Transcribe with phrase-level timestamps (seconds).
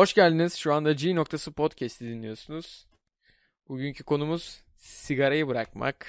[0.00, 0.54] Hoş geldiniz.
[0.54, 2.86] Şu anda G noktası podcast'i dinliyorsunuz.
[3.68, 6.06] Bugünkü konumuz sigarayı bırakmak.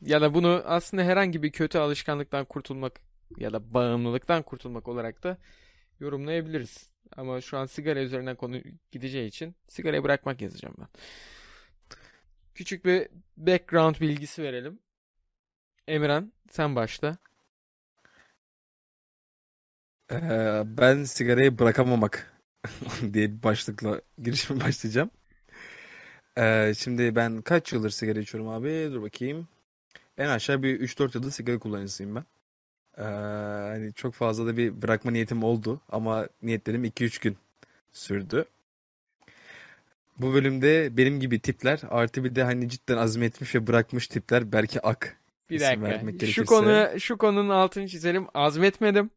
[0.00, 3.00] Ya da bunu aslında herhangi bir kötü alışkanlıktan kurtulmak
[3.38, 5.38] ya da bağımlılıktan kurtulmak olarak da
[6.00, 6.94] yorumlayabiliriz.
[7.16, 8.60] Ama şu an sigara üzerinden konu
[8.90, 10.88] gideceği için sigarayı bırakmak yazacağım ben.
[12.54, 14.78] Küçük bir background bilgisi verelim.
[15.88, 17.16] Emirhan sen başla.
[20.12, 22.39] Ee, ben sigarayı bırakamamak
[23.12, 25.10] diye bir başlıkla girişime başlayacağım.
[26.38, 28.88] Ee, şimdi ben kaç yıldır sigara içiyorum abi?
[28.92, 29.48] Dur bakayım.
[30.18, 32.24] En aşağı bir 3-4 yıldır sigara kullanıcısıyım ben.
[32.98, 33.02] Ee,
[33.72, 37.36] hani çok fazla da bir bırakma niyetim oldu ama niyetlerim 2-3 gün
[37.92, 38.44] sürdü.
[40.18, 44.80] Bu bölümde benim gibi tipler artı bir de hani cidden azmetmiş ve bırakmış tipler belki
[44.80, 45.16] ak
[45.50, 45.98] Bir dakika.
[45.98, 46.44] Şu gerekirse.
[46.44, 48.26] konu şu konunun altını çizelim.
[48.34, 49.10] Azmetmedim.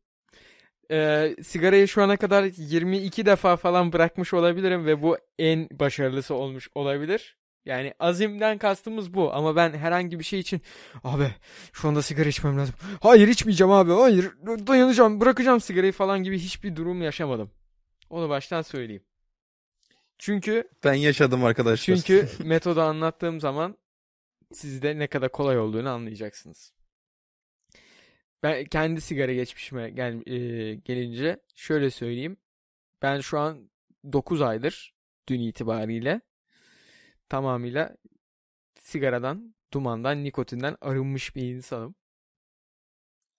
[0.92, 6.70] Ee, sigarayı şu ana kadar 22 defa falan bırakmış olabilirim ve bu en başarılısı olmuş
[6.76, 7.38] olabilir.
[7.66, 10.62] Yani azimden kastımız bu ama ben herhangi bir şey için
[11.04, 11.28] abi
[11.74, 12.76] şu anda sigara içmem lazım.
[13.02, 13.92] Hayır içmeyeceğim abi.
[13.92, 17.52] Hayır dayanacağım bırakacağım sigarayı falan gibi hiçbir durum yaşamadım.
[18.10, 19.04] Onu baştan söyleyeyim.
[20.18, 21.96] Çünkü Ben yaşadım arkadaşlar.
[21.96, 23.78] çünkü metodu anlattığım zaman
[24.54, 26.74] siz de ne kadar kolay olduğunu anlayacaksınız.
[28.44, 32.38] Ben kendi sigara geçmişime gel, e, gelince şöyle söyleyeyim.
[33.02, 33.70] Ben şu an
[34.14, 34.94] 9 aydır
[35.28, 36.22] dün itibariyle
[37.30, 37.96] tamamıyla
[38.80, 41.96] sigaradan, dumandan, nikotinden arınmış bir insanım.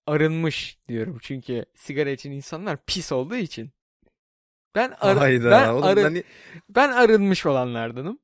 [0.07, 3.71] Arınmış diyorum çünkü sigara için insanlar pis olduğu için.
[4.75, 5.51] Ben ar- Hayda.
[5.51, 6.23] ben, oğlum arı- hani-
[6.69, 8.19] ben arınmış olanlardanım.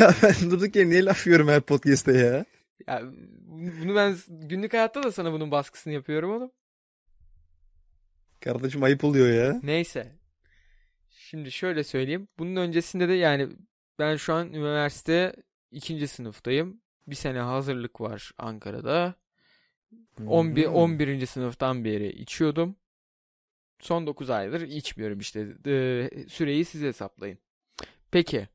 [0.00, 2.44] Ya ben durduk yere niye laf yiyorum her podcast'te ya?
[2.90, 3.02] Ya
[3.46, 6.50] bunu ben günlük hayatta da sana bunun baskısını yapıyorum oğlum.
[8.40, 9.60] Kardeşim ayıp oluyor ya.
[9.62, 10.12] Neyse.
[11.10, 12.28] Şimdi şöyle söyleyeyim.
[12.38, 13.48] Bunun öncesinde de yani
[13.98, 15.32] ben şu an üniversite
[15.70, 16.80] ikinci sınıftayım.
[17.06, 19.14] Bir sene hazırlık var Ankara'da.
[20.26, 20.74] 11 Hmm.
[20.74, 21.26] 11.
[21.26, 22.76] sınıftan beri içiyordum.
[23.80, 25.48] Son 9 aydır içmiyorum işte.
[25.66, 27.38] Ee, süreyi siz hesaplayın.
[28.10, 28.48] Peki.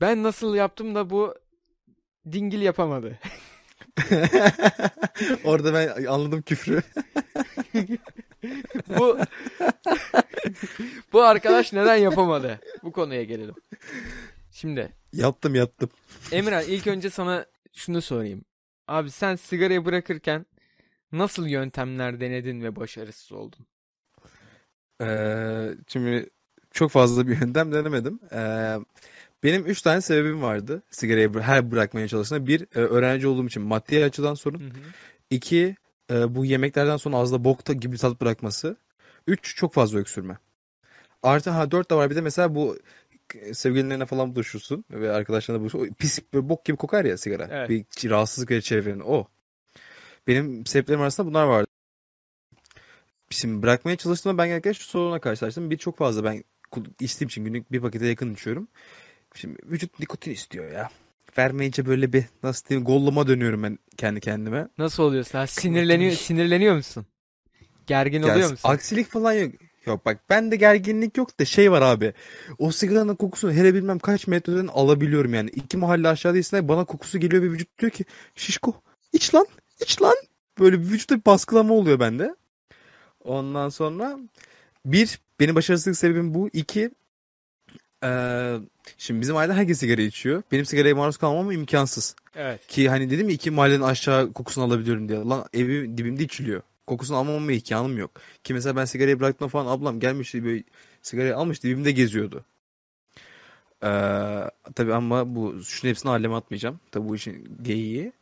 [0.00, 1.34] Ben nasıl yaptım da bu
[2.32, 3.18] dingil yapamadı?
[5.44, 6.82] Orada ben anladım küfrü.
[8.98, 9.18] Bu
[11.12, 12.60] bu arkadaş neden yapamadı?
[12.82, 13.54] Bu konuya gelelim.
[14.52, 15.88] Şimdi Yaptım yaptım.
[16.32, 18.44] Emirhan ilk önce sana şunu sorayım.
[18.88, 20.46] Abi sen sigarayı bırakırken
[21.12, 23.66] nasıl yöntemler denedin ve başarısız oldun?
[25.02, 26.30] Ee, şimdi
[26.70, 28.20] çok fazla bir yöntem denemedim.
[28.32, 28.76] Ee,
[29.44, 32.46] benim üç tane sebebim vardı sigarayı her bırakmaya çalıştığımda.
[32.46, 34.72] Bir, e, öğrenci olduğum için maddi açıdan sorun.
[35.30, 35.76] İki,
[36.10, 38.76] e, bu yemeklerden sonra ağızda bokta gibi tat bırakması.
[39.26, 40.38] Üç, çok fazla öksürme.
[41.22, 42.78] Artı ha dört de var bir de mesela bu
[43.52, 45.94] sevgililerine falan buluşursun ve arkadaşlarına buluşursun.
[45.94, 47.48] Pis böyle bok gibi kokar ya sigara.
[47.50, 47.70] Evet.
[47.70, 49.26] Bir rahatsızlık verir çevrenin o.
[50.26, 51.66] Benim sebeplerim arasında bunlar vardı.
[53.30, 55.70] Şimdi bırakmaya çalıştığımda ben genellikle şu soruna karşılaştım.
[55.70, 56.44] Bir çok fazla ben
[57.00, 58.68] içtiğim için günlük bir pakete yakın içiyorum.
[59.34, 60.90] Şimdi vücut nikotin istiyor ya.
[61.38, 64.68] Vermeyince böyle bir nasıl diyeyim gollama dönüyorum ben kendi kendime.
[64.78, 65.38] Nasıl oluyorsun?
[65.38, 67.06] Ha, sinirleniyor sinirleniyor musun?
[67.86, 68.68] Gergin Ya, oluyor musun?
[68.68, 69.52] aksilik falan yok.
[69.86, 72.12] Yok bak bende gerginlik yok da şey var abi.
[72.58, 75.50] O sigaranın kokusunu hele bilmem kaç metreden alabiliyorum yani.
[75.50, 78.04] İki mahalle aşağıdaysa bana kokusu geliyor ve vücut diyor ki
[78.36, 78.74] şişko
[79.12, 79.46] iç lan
[79.80, 80.14] iç lan.
[80.58, 82.34] Böyle bir vücutta bir baskılama oluyor bende.
[83.24, 84.18] Ondan sonra
[84.86, 86.48] bir benim başarısızlık sebebim bu.
[86.52, 86.90] İki
[88.02, 88.60] eee,
[88.98, 90.42] şimdi bizim ailede herkes sigara içiyor.
[90.52, 92.16] Benim sigaraya maruz kalmam imkansız.
[92.36, 92.66] Evet.
[92.66, 95.18] Ki hani dedim ya iki mahallenin aşağı kokusunu alabiliyorum diye.
[95.18, 96.62] Lan evi dibimde içiliyor.
[96.86, 98.10] Kokusunu almama imkanım yok.
[98.44, 100.62] Ki mesela ben sigarayı bıraktığımda falan ablam gelmişti böyle
[101.02, 102.44] sigarayı almış dibimde geziyordu.
[103.82, 103.88] Ee,
[104.74, 106.80] tabii ama bu şunun hepsini aleme atmayacağım.
[106.90, 108.12] Tabii bu işin geyiği.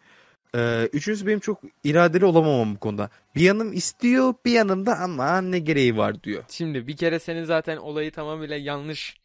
[0.55, 3.11] Ee, üçüncüsü benim çok iradeli olamamam bu konuda.
[3.37, 6.45] Bir yanım istiyor bir yanım da ama ne gereği var diyor.
[6.49, 9.17] Şimdi bir kere senin zaten olayı tamamıyla yanlış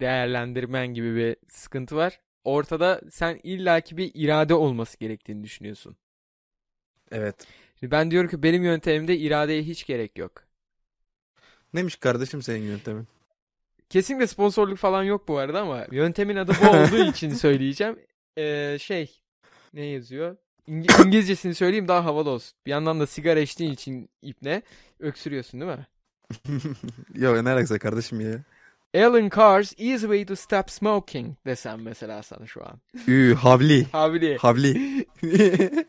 [0.00, 2.20] değerlendirmen gibi bir sıkıntı var.
[2.44, 5.96] Ortada sen illaki bir irade olması gerektiğini düşünüyorsun.
[7.10, 7.46] Evet.
[7.80, 10.32] Şimdi ben diyorum ki benim yöntemimde iradeye hiç gerek yok.
[11.74, 13.08] Neymiş kardeşim senin yöntemin?
[13.90, 17.98] Kesinlikle sponsorluk falan yok bu arada ama yöntemin adı bu olduğu için söyleyeceğim.
[18.38, 19.20] Ee, şey
[19.74, 20.36] ne yazıyor?
[20.68, 22.58] İngi- İngilizcesini söyleyeyim daha havalı olsun.
[22.66, 24.62] Bir yandan da sigara içtiğin için ipne
[25.00, 25.86] öksürüyorsun değil mi?
[27.14, 28.38] Ya ne alakası kardeşim ya?
[29.04, 32.80] Alan Carr's Easy Way to Stop Smoking desem mesela sana şu an.
[33.08, 33.84] Ü, havli.
[33.84, 34.36] Havli.
[34.36, 35.06] Havli.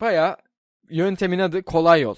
[0.00, 0.36] Baya
[0.90, 2.16] yöntemin adı kolay yol.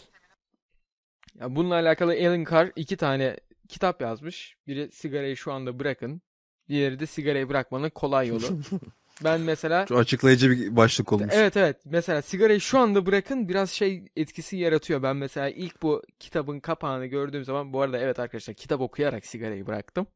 [1.40, 3.36] Ya bununla alakalı Alan Carr iki tane
[3.68, 4.56] kitap yazmış.
[4.66, 6.22] Biri sigarayı şu anda bırakın.
[6.68, 8.42] Diğeri de sigarayı bırakmanın kolay yolu.
[9.24, 11.34] ben mesela Çok açıklayıcı bir başlık olmuş.
[11.36, 11.76] Evet evet.
[11.84, 15.02] Mesela sigarayı şu anda bırakın biraz şey etkisi yaratıyor.
[15.02, 19.66] Ben mesela ilk bu kitabın kapağını gördüğüm zaman bu arada evet arkadaşlar kitap okuyarak sigarayı
[19.66, 20.06] bıraktım.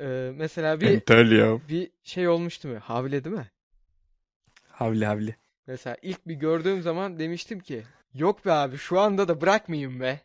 [0.00, 1.58] Ee, mesela bir Entel ya.
[1.68, 2.78] bir şey olmuştu mu?
[2.80, 3.50] Havle değil mi?
[4.68, 5.36] Havli havli.
[5.66, 7.82] Mesela ilk bir gördüğüm zaman demiştim ki
[8.14, 10.20] yok be abi şu anda da bırakmayayım be.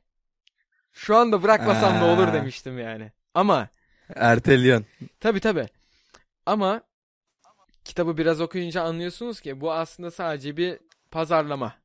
[0.94, 2.33] Şu anda bırakmasam da olur Aa.
[2.33, 3.12] demiştim yani.
[3.33, 3.69] Ama
[4.16, 4.86] Erteliyon.
[5.19, 5.68] Tabii tabii.
[6.45, 6.81] Ama
[7.86, 10.80] kitabı biraz okuyunca anlıyorsunuz ki bu aslında sadece bir
[11.12, 11.76] pazarlama.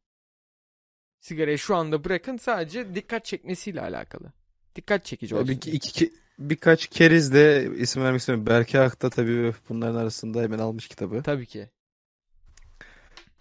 [1.21, 4.33] Sigarayı şu anda bırakın sadece dikkat çekmesiyle alakalı.
[4.77, 5.49] Dikkat çekici olsun.
[5.49, 8.47] Bir, iki, iki- birkaç keriz de isim vermek istemiyorum.
[8.47, 11.23] Berke Ak da tabii bunların arasında hemen almış kitabı.
[11.23, 11.71] Tabii ki.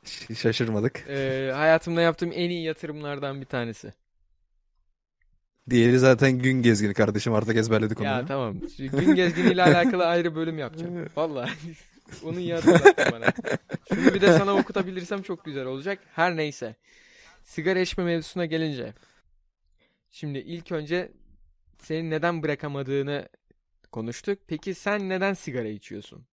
[0.05, 1.05] Ş- Şaşırmadık.
[1.09, 3.93] Ee, hayatımda yaptığım en iyi yatırımlardan bir tanesi.
[5.69, 8.07] Diğeri zaten gün gezgini kardeşim artık ezberledik onu.
[8.07, 8.59] Ya tamam.
[8.77, 11.05] Gün gezginiyle alakalı ayrı bölüm yapacağım.
[11.15, 11.51] Vallahi.
[12.23, 13.25] Onu iyi hatırlattın bana.
[13.93, 15.99] Şunu bir de sana okutabilirsem çok güzel olacak.
[16.15, 16.75] Her neyse.
[17.43, 18.93] Sigara içme mevzusuna gelince.
[20.11, 21.11] Şimdi ilk önce
[21.81, 23.29] senin neden bırakamadığını
[23.91, 24.39] konuştuk.
[24.47, 26.25] Peki sen neden sigara içiyorsun?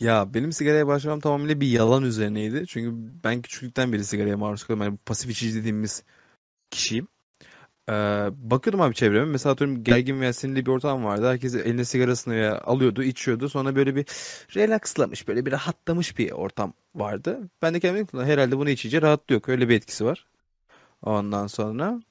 [0.00, 2.64] Ya benim sigaraya başlamam tamamıyla bir yalan üzerineydi.
[2.66, 4.84] Çünkü ben küçüklükten beri sigaraya maruz kalıyorum.
[4.86, 6.02] Yani pasif içici dediğimiz
[6.70, 7.08] kişiyim.
[7.88, 7.92] Ee,
[8.32, 9.24] bakıyordum abi çevreme.
[9.24, 11.28] Mesela atıyorum gergin veya sinirli bir ortam vardı.
[11.28, 13.48] Herkes eline sigarasını alıyordu, içiyordu.
[13.48, 14.06] Sonra böyle bir
[14.56, 17.50] relaxlamış, böyle bir rahatlamış bir ortam vardı.
[17.62, 19.42] Ben de ki, herhalde bunu içince rahatlıyor.
[19.46, 20.26] Öyle bir etkisi var.
[21.02, 22.02] Ondan sonra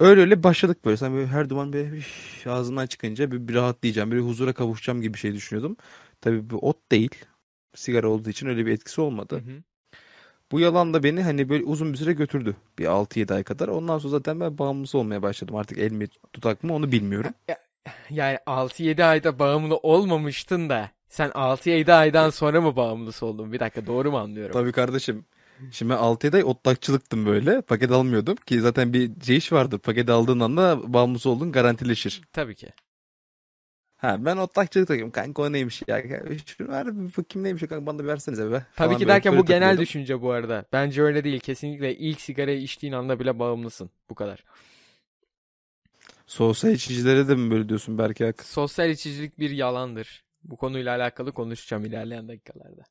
[0.00, 0.96] öyle öyle başladık böyle.
[0.96, 5.14] Sen böyle her duman böyle üf, ağzından çıkınca bir, bir rahatlayacağım, bir huzura kavuşacağım gibi
[5.14, 5.76] bir şey düşünüyordum.
[6.20, 7.10] Tabii bu ot değil.
[7.74, 9.42] Sigara olduğu için öyle bir etkisi olmadı.
[9.46, 9.62] Hı hı.
[10.52, 12.56] Bu yalan da beni hani böyle uzun bir süre götürdü.
[12.78, 13.68] Bir 6-7 ay kadar.
[13.68, 15.56] Ondan sonra zaten ben bağımlısı olmaya başladım.
[15.56, 17.34] Artık el mi tutak mı onu bilmiyorum.
[18.10, 23.52] Yani 6-7 ayda bağımlı olmamıştın da sen 6-7 aydan sonra mı bağımlısı oldun?
[23.52, 24.52] Bir dakika doğru mu anlıyorum?
[24.52, 25.24] Tabii kardeşim.
[25.70, 27.60] Şimdi ben 6-7 ay otlakçılıktım böyle.
[27.60, 29.78] Paket almıyordum ki zaten bir şey iş vardı.
[29.78, 32.22] Paket aldığın anda bağımlısı olduğun garantileşir.
[32.32, 32.68] Tabii ki.
[34.02, 35.12] Ha ben otlakçılık takıyorum.
[35.12, 36.02] Kanka o neymiş ya?
[36.46, 38.66] Şunu ver bakayım neymiş kanka bana da versenize be.
[38.76, 40.64] Tabii ki derken bu genel düşünce bu arada.
[40.72, 41.40] Bence öyle değil.
[41.40, 43.90] Kesinlikle ilk sigarayı içtiğin anda bile bağımlısın.
[44.10, 44.44] Bu kadar.
[46.26, 48.42] Sosyal içicilere de mi böyle diyorsun Berke Ak?
[48.42, 50.24] Sosyal içicilik bir yalandır.
[50.44, 52.82] Bu konuyla alakalı konuşacağım ilerleyen dakikalarda.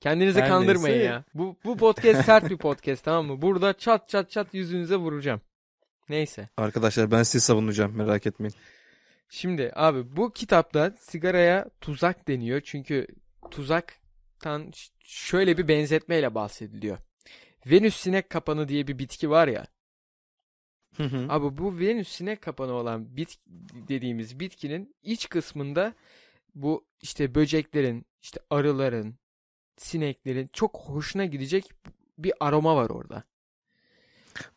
[0.00, 1.10] Kendinizi Her kandırmayın neyse.
[1.10, 1.24] ya.
[1.34, 3.42] Bu, bu podcast sert bir podcast tamam mı?
[3.42, 5.40] Burada çat çat çat yüzünüze vuracağım.
[6.08, 6.48] Neyse.
[6.56, 8.54] Arkadaşlar ben sizi savunacağım merak etmeyin.
[9.32, 12.60] Şimdi abi bu kitapta sigaraya tuzak deniyor.
[12.64, 13.06] Çünkü
[13.50, 14.72] tuzaktan
[15.04, 16.98] şöyle bir benzetmeyle bahsediliyor.
[17.66, 19.66] Venüs sinek kapanı diye bir bitki var ya.
[20.96, 21.26] Hı hı.
[21.28, 23.38] Abi bu Venüs sinek kapanı olan bit
[23.88, 25.94] dediğimiz bitkinin iç kısmında
[26.54, 29.18] bu işte böceklerin, işte arıların,
[29.76, 31.72] sineklerin çok hoşuna gidecek
[32.18, 33.24] bir aroma var orada.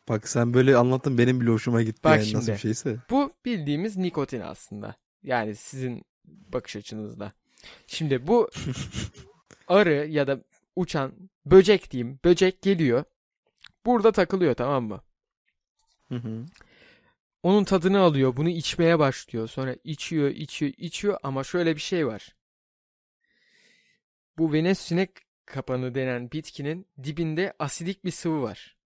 [0.09, 2.55] Bak sen böyle anlattın benim bile hoşuma gitti Bak yani nasıl şimdi.
[2.55, 2.97] bir şeyse.
[3.09, 4.95] Bu bildiğimiz nikotin aslında.
[5.23, 7.31] Yani sizin bakış açınızda.
[7.87, 8.49] Şimdi bu
[9.67, 10.39] arı ya da
[10.75, 11.13] uçan
[11.45, 12.19] böcek diyeyim.
[12.25, 13.03] Böcek geliyor.
[13.85, 15.01] Burada takılıyor tamam mı?
[16.09, 16.45] Hı hı.
[17.43, 18.35] Onun tadını alıyor.
[18.35, 19.47] Bunu içmeye başlıyor.
[19.47, 22.35] Sonra içiyor, içiyor, içiyor ama şöyle bir şey var.
[24.37, 25.09] Bu Venüs sinek
[25.45, 28.77] kapanı denen bitkinin dibinde asidik bir sıvı var.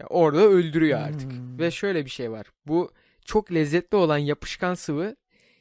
[0.00, 1.32] Ya orada öldürüyor artık.
[1.32, 1.58] Hmm.
[1.58, 2.46] Ve şöyle bir şey var.
[2.66, 2.92] Bu
[3.24, 5.16] çok lezzetli olan yapışkan sıvı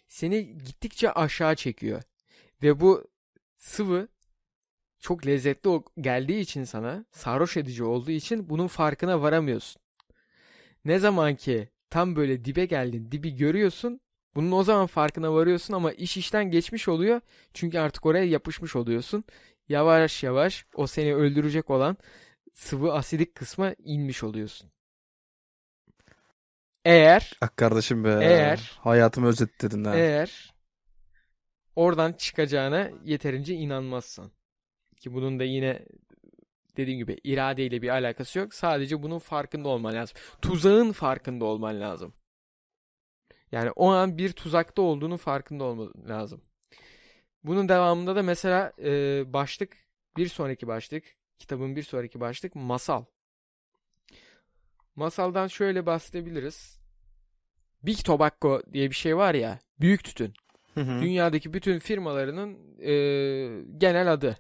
[0.08, 2.02] seni gittikçe aşağı çekiyor.
[2.64, 3.08] Ve bu
[3.58, 4.08] sıvı
[5.00, 5.70] çok lezzetli
[6.02, 9.82] geldiği için sana, sarhoş edici olduğu için bunun farkına varamıyorsun.
[10.86, 14.00] Ne zaman ki tam böyle dibe geldin, dibi görüyorsun,
[14.36, 17.22] bunun o zaman farkına varıyorsun ama iş işten geçmiş oluyor.
[17.54, 19.24] Çünkü artık oraya yapışmış oluyorsun.
[19.70, 21.98] Yavaş yavaş o seni öldürecek olan
[22.56, 24.72] sıvı asidik kısma inmiş oluyorsun.
[26.86, 28.20] Eğer Ah kardeşim be.
[28.22, 29.96] Eğer- Hayatımı özetledin ha.
[29.96, 30.54] eğer
[31.76, 34.32] oradan çıkacağına yeterince inanmazsan
[35.00, 35.86] ki bunun da yine
[36.78, 38.54] dediğim gibi iradeyle bir alakası yok.
[38.54, 40.18] Sadece bunun farkında olman lazım.
[40.42, 42.14] Tuzağın farkında olman lazım.
[43.52, 46.42] Yani o an bir tuzakta olduğunu farkında olman lazım.
[47.44, 49.78] Bunun devamında da mesela e, başlık
[50.18, 53.06] bir sonraki başlık kitabın bir sonraki başlık masal.
[54.96, 56.80] Masaldan şöyle bahsedebiliriz.
[57.84, 60.34] Big Tobacco diye bir şey var ya, büyük tütün.
[60.74, 61.02] Hı hı.
[61.02, 62.94] Dünyadaki bütün firmalarının e,
[63.78, 64.38] genel adı.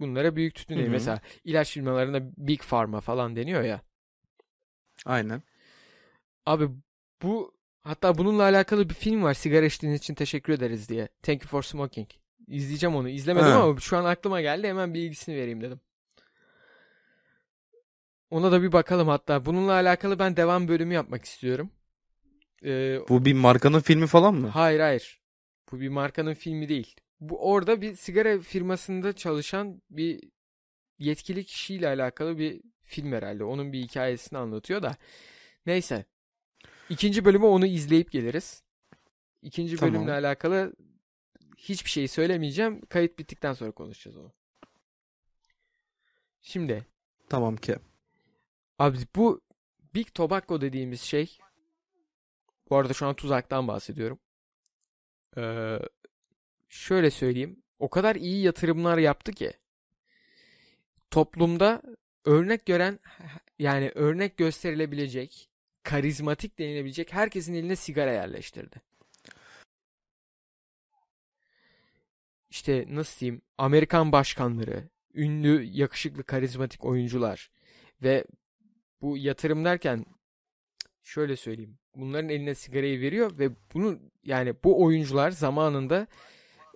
[0.00, 0.90] Bunlara büyük tütün deniyor.
[0.90, 3.80] Mesela ilaç firmalarına Big Pharma falan deniyor ya.
[5.06, 5.42] Aynen.
[6.46, 6.68] Abi
[7.22, 9.34] bu hatta bununla alakalı bir film var.
[9.34, 11.08] Sigara içtiğiniz için teşekkür ederiz diye.
[11.22, 12.08] Thank you for smoking.
[12.50, 13.08] İzleyeceğim onu.
[13.08, 13.62] İzlemedim Ha.
[13.62, 14.68] ama şu an aklıma geldi.
[14.68, 15.80] Hemen bilgisini vereyim dedim.
[18.30, 19.44] Ona da bir bakalım hatta.
[19.46, 21.70] Bununla alakalı ben devam bölümü yapmak istiyorum.
[22.64, 24.48] Ee, Bu bir markanın filmi falan mı?
[24.48, 25.20] hayır hayır.
[25.72, 26.96] Bu bir markanın filmi değil.
[27.20, 30.20] Bu orada bir sigara firmasında çalışan bir
[30.98, 33.44] yetkili kişiyle alakalı bir film herhalde.
[33.44, 34.96] Onun bir hikayesini anlatıyor da.
[35.66, 36.04] Neyse.
[36.90, 38.62] İkinci bölümü onu izleyip geliriz.
[39.42, 39.94] İkinci Tamam.
[39.94, 40.72] bölümle alakalı
[41.68, 42.86] hiçbir şey söylemeyeceğim.
[42.86, 44.32] Kayıt bittikten sonra konuşacağız onu.
[46.42, 46.86] Şimdi
[47.28, 47.76] Tamam ki.
[48.78, 49.40] abi bu
[49.94, 51.38] Big Tobacco dediğimiz şey
[52.70, 54.18] bu arada şu an tuzaktan bahsediyorum.
[55.36, 55.78] Ee,
[56.68, 57.62] şöyle söyleyeyim.
[57.78, 59.52] O kadar iyi yatırımlar yaptı ki
[61.10, 61.82] toplumda
[62.24, 62.98] örnek gören
[63.58, 65.50] yani örnek gösterilebilecek
[65.82, 68.89] karizmatik denilebilecek herkesin eline sigara yerleştirdi.
[72.50, 77.50] İşte nasıl diyeyim Amerikan başkanları, ünlü, yakışıklı, karizmatik oyuncular
[78.02, 78.24] ve
[79.02, 80.06] bu yatırım derken
[81.02, 81.78] şöyle söyleyeyim.
[81.96, 86.06] Bunların eline sigarayı veriyor ve bunu yani bu oyuncular zamanında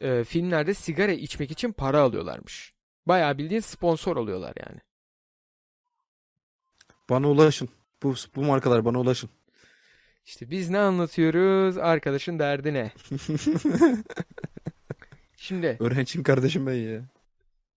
[0.00, 2.74] e, filmlerde sigara içmek için para alıyorlarmış.
[3.06, 4.80] Bayağı bildiğin sponsor oluyorlar yani.
[7.10, 7.68] Bana ulaşın.
[8.02, 9.30] Bu, bu markalar bana ulaşın.
[10.24, 11.78] İşte biz ne anlatıyoruz?
[11.78, 12.92] Arkadaşın derdi ne?
[15.36, 17.04] Şimdi Öğrenciyim kardeşim ben ya.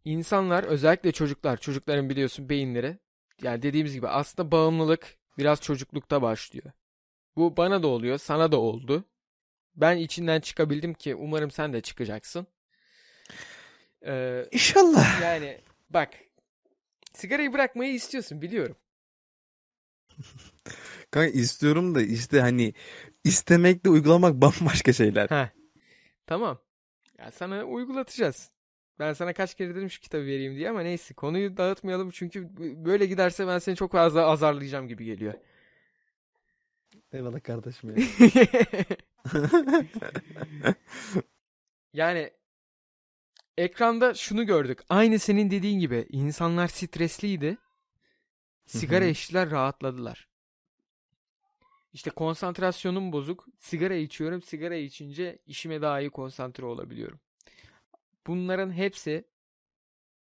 [0.05, 2.97] insanlar özellikle çocuklar, çocukların biliyorsun beyinleri
[3.41, 6.71] yani dediğimiz gibi aslında bağımlılık biraz çocuklukta başlıyor.
[7.35, 9.05] Bu bana da oluyor, sana da oldu.
[9.75, 12.47] Ben içinden çıkabildim ki umarım sen de çıkacaksın.
[14.05, 15.21] Ee, İnşallah.
[15.21, 16.09] yani bak
[17.13, 18.75] sigarayı bırakmayı istiyorsun biliyorum.
[21.11, 22.73] Kanka istiyorum da işte hani
[23.23, 25.29] istemekle uygulamak bambaşka şeyler.
[25.29, 25.49] Heh.
[26.27, 26.59] Tamam.
[27.19, 28.51] Ya sana uygulatacağız.
[28.99, 32.49] Ben sana kaç kere dedim şu kitabı vereyim diye ama neyse konuyu dağıtmayalım çünkü
[32.85, 35.33] böyle giderse ben seni çok fazla azarlayacağım gibi geliyor.
[37.11, 38.03] Eyvallah kardeşim ya.
[41.93, 42.31] Yani
[43.57, 44.79] ekranda şunu gördük.
[44.89, 47.57] Aynı senin dediğin gibi insanlar stresliydi.
[48.65, 50.26] Sigara içtiler, rahatladılar.
[51.97, 53.47] İşte konsantrasyonum bozuk.
[53.59, 54.41] Sigara içiyorum.
[54.41, 57.19] Sigara içince işime daha iyi konsantre olabiliyorum.
[58.27, 59.25] Bunların hepsi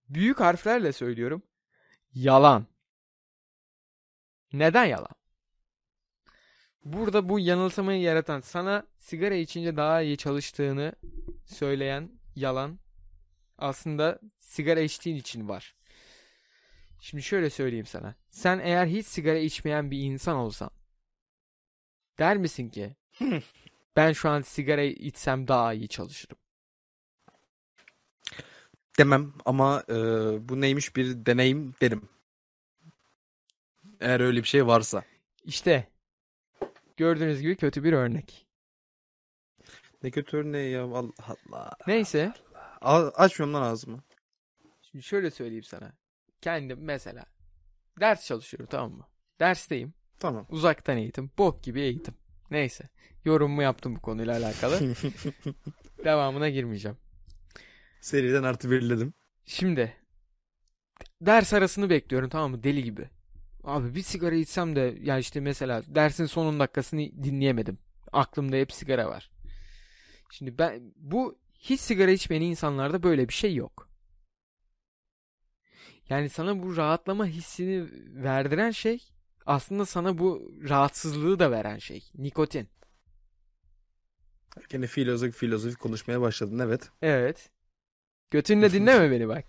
[0.09, 1.43] büyük harflerle söylüyorum.
[2.13, 2.67] Yalan.
[4.53, 5.15] Neden yalan?
[6.85, 10.93] Burada bu yanılsamayı yaratan sana sigara içince daha iyi çalıştığını
[11.47, 12.79] söyleyen yalan
[13.59, 15.75] aslında sigara içtiğin için var.
[17.01, 18.15] Şimdi şöyle söyleyeyim sana.
[18.31, 20.71] Sen eğer hiç sigara içmeyen bir insan olsan
[22.19, 22.97] der misin ki
[23.97, 26.37] ben şu an sigara içsem daha iyi çalışırım.
[28.99, 29.95] Demem ama e,
[30.49, 32.09] bu neymiş bir deneyim derim.
[34.01, 35.05] Eğer öyle bir şey varsa.
[35.45, 35.89] İşte
[36.97, 38.47] gördüğünüz gibi kötü bir örnek.
[40.03, 41.13] Ne kötü örneği ya Allah
[41.53, 41.71] Allah.
[41.87, 42.33] Neyse
[42.81, 44.03] A- açmıyorum lan ağzımı.
[44.83, 45.93] şimdi şöyle söyleyeyim sana.
[46.41, 47.25] Kendim mesela
[48.01, 49.07] ders çalışıyorum tamam mı?
[49.41, 49.95] Dersteyim.
[50.19, 50.47] Tamam.
[50.49, 51.31] Uzaktan eğitim.
[51.39, 52.15] Bok gibi eğitim.
[52.51, 52.89] Neyse.
[53.25, 54.81] Yorumumu yaptım bu konuyla alakalı.
[56.05, 56.97] Devamına girmeyeceğim.
[58.01, 59.15] Seriden artı birledim.
[59.47, 59.97] Şimdi
[61.21, 62.63] ders arasını bekliyorum tamam mı?
[62.63, 63.09] Deli gibi.
[63.65, 67.79] Abi bir sigara içsem de ya işte mesela dersin son 10 dakikasını dinleyemedim.
[68.13, 69.31] Aklımda hep sigara var.
[70.31, 73.89] Şimdi ben bu hiç sigara içmeyen insanlarda böyle bir şey yok.
[76.09, 77.89] Yani sana bu rahatlama hissini
[78.23, 79.14] verdiren şey
[79.47, 82.11] aslında sana bu rahatsızlığı da veren şey.
[82.15, 82.69] Nikotin.
[84.69, 86.91] Gene filozofi filozofi konuşmaya başladın evet.
[87.03, 87.51] Evet.
[88.31, 89.45] Götünle dinleme beni bak.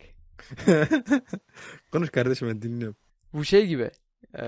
[1.91, 2.97] Konuş kardeşim ben dinliyorum.
[3.33, 3.91] Bu şey gibi.
[4.37, 4.41] eee,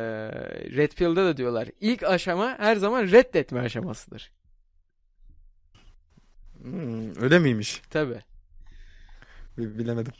[0.76, 1.70] Red Pill'da da diyorlar.
[1.80, 4.32] İlk aşama her zaman reddetme aşamasıdır.
[6.62, 7.82] Hmm, öyle miymiş?
[7.90, 8.20] Tabii.
[9.58, 10.14] Bi- Bilemedim.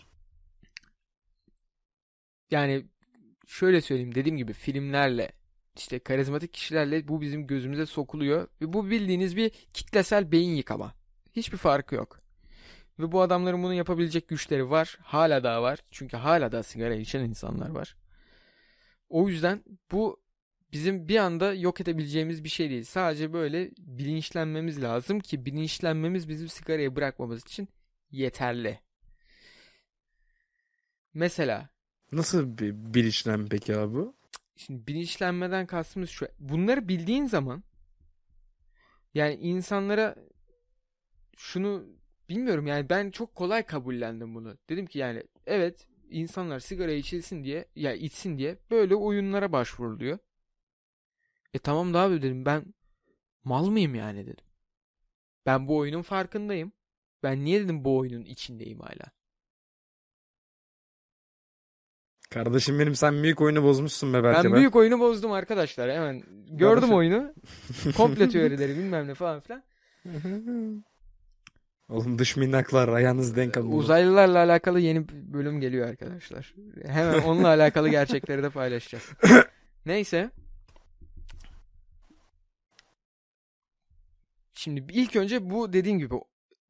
[2.52, 2.86] Yani
[3.48, 5.32] şöyle söyleyeyim dediğim gibi filmlerle
[5.76, 10.94] işte karizmatik kişilerle bu bizim gözümüze sokuluyor ve bu bildiğiniz bir kitlesel beyin yıkama.
[11.36, 12.20] Hiçbir farkı yok.
[13.00, 14.98] Ve bu adamların bunu yapabilecek güçleri var.
[15.02, 15.80] Hala daha var.
[15.92, 17.96] Çünkü hala da sigara içen insanlar var.
[19.10, 20.22] O yüzden bu
[20.74, 22.84] bizim bir anda yok edebileceğimiz bir şey değil.
[22.84, 27.68] Sadece böyle bilinçlenmemiz lazım ki bilinçlenmemiz bizim sigarayı bırakmamız için
[28.12, 28.80] yeterli.
[31.14, 31.70] Mesela
[32.12, 34.16] Nasıl bir bilinçlenme peki abi bu?
[34.56, 36.28] Şimdi bilinçlenmeden kastımız şu.
[36.40, 37.64] Bunları bildiğin zaman
[39.14, 40.16] yani insanlara
[41.38, 41.86] şunu
[42.30, 44.58] bilmiyorum yani ben çok kolay kabullendim bunu.
[44.70, 50.20] Dedim ki yani evet insanlar sigara içilsin diye ya içsin diye böyle oyunlara başvuruluyor.
[51.54, 52.74] E tamam da abi dedim ben
[53.44, 54.46] mal mıyım yani dedim.
[55.46, 56.72] Ben bu oyunun farkındayım.
[57.24, 59.17] Ben niye dedim bu oyunun içindeyim hala.
[62.30, 64.58] Kardeşim benim sen büyük oyunu bozmuşsun be belki Ben be.
[64.58, 65.92] büyük oyunu bozdum arkadaşlar.
[65.92, 66.96] Hemen gördüm Kardeşim.
[66.96, 67.34] oyunu.
[67.98, 69.64] Komple teorileri bilmem ne falan filan.
[71.90, 73.72] Oğlum dış minnaklar ayağınız denk alın.
[73.72, 76.56] Uzaylılarla alakalı yeni bölüm geliyor arkadaşlar.
[76.86, 79.10] Hemen onunla alakalı gerçekleri de paylaşacağız.
[79.86, 80.30] Neyse.
[84.54, 86.16] Şimdi ilk önce bu dediğim gibi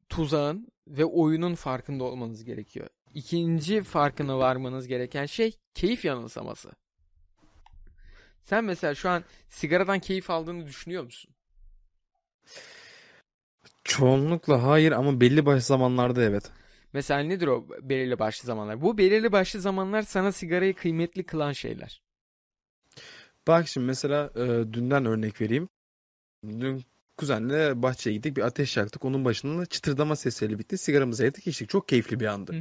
[0.08, 2.88] tuzağın ve oyunun farkında olmanız gerekiyor.
[3.18, 6.70] İkinci farkına varmanız gereken şey keyif yanılsaması.
[8.44, 11.30] Sen mesela şu an sigaradan keyif aldığını düşünüyor musun?
[13.84, 16.50] Çoğunlukla hayır ama belli başlı zamanlarda evet.
[16.92, 18.82] Mesela nedir o belirli başlı zamanlar?
[18.82, 22.02] Bu belirli başlı zamanlar sana sigarayı kıymetli kılan şeyler.
[23.46, 25.68] Bak şimdi mesela e, dünden örnek vereyim.
[26.44, 26.84] Dün
[27.18, 29.04] kuzenle bahçeye gittik bir ateş yaktık.
[29.04, 30.78] Onun başında çıtırdama sesleri bitti.
[30.78, 31.68] Sigaramızı yaktık içtik.
[31.68, 32.54] Çok keyifli bir andı.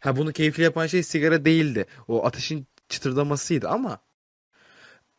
[0.00, 1.86] Ha bunu keyifli yapan şey sigara değildi.
[2.08, 3.98] O ateşin çıtırdamasıydı ama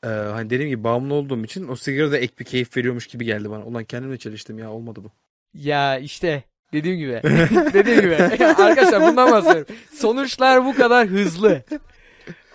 [0.03, 3.25] e, hani dediğim gibi bağımlı olduğum için o sigara da ek bir keyif veriyormuş gibi
[3.25, 3.65] geldi bana.
[3.65, 5.11] Ulan kendimle çeliştim ya olmadı bu.
[5.53, 7.21] Ya işte dediğim gibi.
[7.73, 8.15] dediğim gibi.
[8.43, 9.75] Arkadaşlar bundan bahsediyorum.
[9.93, 11.63] Sonuçlar bu kadar hızlı.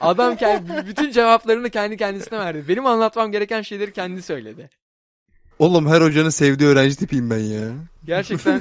[0.01, 2.65] Adam kendi, bütün cevaplarını kendi kendisine verdi.
[2.69, 4.71] Benim anlatmam gereken şeyleri kendi söyledi.
[5.59, 7.69] Oğlum her hocanın sevdiği öğrenci tipiyim ben ya.
[8.05, 8.61] Gerçekten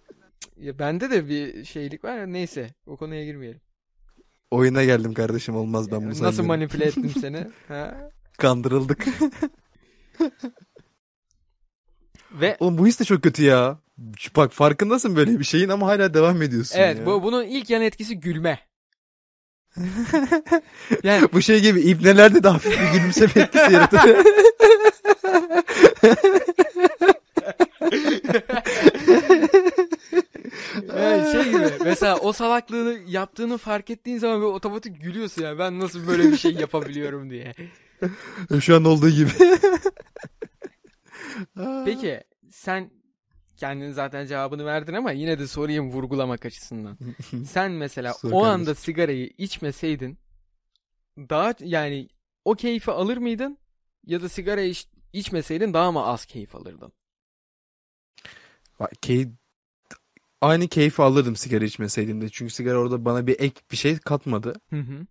[0.60, 2.32] ya bende de bir şeylik var.
[2.32, 3.60] Neyse o konuya girmeyelim.
[4.50, 6.46] Oyuna geldim kardeşim olmaz ben bunu Nasıl saymıyorum.
[6.46, 7.46] manipüle ettim seni?
[7.68, 8.10] Ha?
[8.38, 9.06] Kandırıldık.
[12.32, 13.78] Ve Oğlum bu his de çok kötü ya.
[14.36, 17.06] Bak farkındasın böyle bir şeyin ama hala devam ediyorsun evet ya.
[17.06, 18.58] bu bunun ilk yan etkisi gülme.
[21.02, 24.16] Yani Bu şey gibi ibnelerde de hafif bir gülümseme etkisi yaratır.
[30.96, 35.80] Yani şey gibi mesela o salaklığını yaptığını fark ettiğin zaman böyle otomatik gülüyorsun ya ben
[35.80, 37.54] nasıl böyle bir şey yapabiliyorum diye.
[38.60, 39.30] Şu an olduğu gibi.
[41.84, 42.90] Peki sen
[43.56, 46.98] kendin zaten cevabını verdin ama yine de sorayım vurgulamak açısından.
[47.46, 48.50] Sen mesela Sor o kardeşim.
[48.60, 50.18] anda sigarayı içmeseydin
[51.18, 52.08] daha yani
[52.44, 53.58] o keyfi alır mıydın
[54.06, 56.92] ya da sigara iç, içmeseydin daha mı az keyif alırdın?
[58.80, 59.28] Bak, key...
[60.40, 62.28] Aynı keyfi alırdım sigara içmeseydim de.
[62.28, 64.54] Çünkü sigara orada bana bir ek bir şey katmadı.
[64.70, 65.06] Hı hı.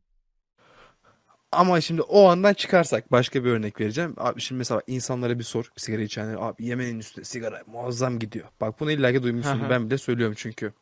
[1.52, 4.14] Ama şimdi o andan çıkarsak başka bir örnek vereceğim.
[4.18, 5.72] Abi şimdi mesela insanlara bir sor.
[5.78, 8.48] Sigara içenler abi yemeğin üstüne sigara muazzam gidiyor.
[8.62, 9.24] Bak bunu illaki
[9.66, 9.70] hı.
[9.70, 10.74] Ben bile söylüyorum çünkü.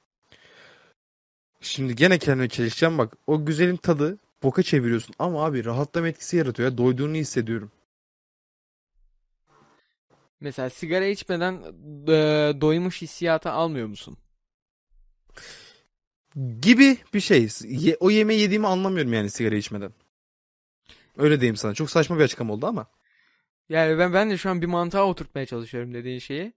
[1.61, 3.17] Şimdi gene kendime çelişeceğim bak.
[3.27, 5.15] O güzelin tadı boka çeviriyorsun.
[5.19, 6.71] Ama abi rahatlama etkisi yaratıyor.
[6.71, 6.77] Ya.
[6.77, 7.71] Doyduğunu hissediyorum.
[10.45, 11.53] Mesela sigara içmeden
[12.07, 14.17] e, doymuş hissiyatı almıyor musun?
[16.61, 17.49] Gibi bir şey.
[17.63, 19.91] Ye- o yemeği yediğimi anlamıyorum yani sigara içmeden.
[21.17, 21.73] Öyle diyeyim sana.
[21.73, 22.87] Çok saçma bir açıklama oldu ama.
[23.69, 26.53] Yani ben ben de şu an bir mantığa oturtmaya çalışıyorum dediğin şeyi.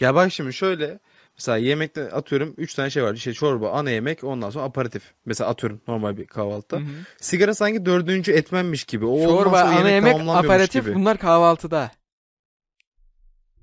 [0.00, 0.98] Ya bak şimdi şöyle.
[1.38, 3.14] Mesela yemekte atıyorum 3 tane şey var.
[3.14, 5.02] İşte çorba, ana yemek, ondan sonra aparatif.
[5.24, 6.80] Mesela atıyorum normal bir kahvaltıda.
[6.80, 6.88] Hı hı.
[7.20, 9.06] Sigara sanki dördüncü etmenmiş gibi.
[9.06, 10.94] O Çorba, ana yemek yemek, aperatif gibi.
[10.94, 11.90] bunlar kahvaltıda.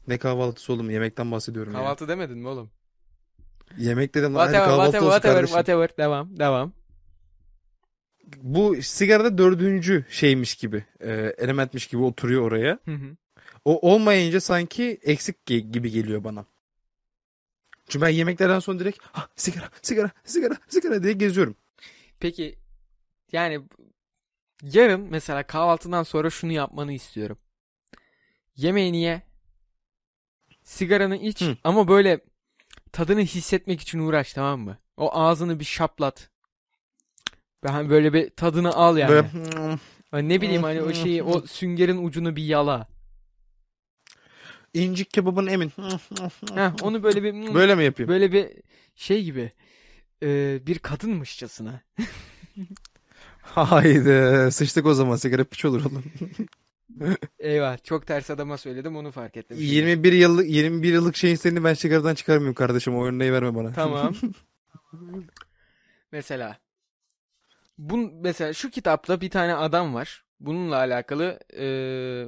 [0.07, 0.89] Ne kahvaltısı oğlum?
[0.89, 1.73] Yemekten bahsediyorum.
[1.73, 2.69] Kahvaltı demedin mi oğlum?
[3.77, 4.35] Yemek dedim.
[4.35, 5.55] Hadi Whatever, kahvaltı whatever, olsun whatever, kardeşim.
[5.55, 5.97] whatever.
[5.97, 6.73] Devam, devam.
[8.37, 10.85] Bu sigarada dördüncü şeymiş gibi.
[10.99, 12.79] e, elementmiş gibi oturuyor oraya.
[12.85, 13.15] Hı hı.
[13.65, 16.45] O olmayınca sanki eksik gibi geliyor bana.
[17.89, 21.55] Çünkü ben yemeklerden sonra direkt ha, sigara, sigara, sigara, sigara diye geziyorum.
[22.19, 22.59] Peki
[23.31, 23.61] yani
[24.63, 27.37] yarın mesela kahvaltıdan sonra şunu yapmanı istiyorum.
[28.55, 29.21] Yemeğini ye.
[30.63, 31.57] Sigaranı iç Hı.
[31.63, 32.19] ama böyle
[32.91, 34.77] tadını hissetmek için uğraş tamam mı?
[34.97, 36.29] O ağzını bir şaplat.
[37.63, 39.09] Ben böyle bir tadını al yani.
[39.09, 39.29] Böyle
[40.11, 42.87] Hani ne bileyim hani o şeyi o süngerin ucunu bir yala.
[44.73, 45.69] İncik kebabın emin.
[46.55, 48.09] Heh, onu böyle bir Böyle mi yapayım?
[48.09, 48.47] böyle bir
[48.95, 49.51] şey gibi
[50.23, 51.81] e, bir kadınmışçasına.
[53.41, 56.03] Haydi sıçtık o zaman sigara piç olur oğlum.
[57.39, 59.57] Eyvah çok ters adama söyledim onu fark ettim.
[59.57, 59.69] şimdi.
[59.75, 62.95] 21 yıllık 21 yıllık şeyin seni ben sigaradan çıkarmıyorum kardeşim.
[62.95, 63.73] O örneği verme bana.
[63.73, 64.15] Tamam.
[66.11, 66.57] Mesela
[67.77, 70.23] bun mesela şu kitapta bir tane adam var.
[70.39, 72.27] Bununla alakalı eee,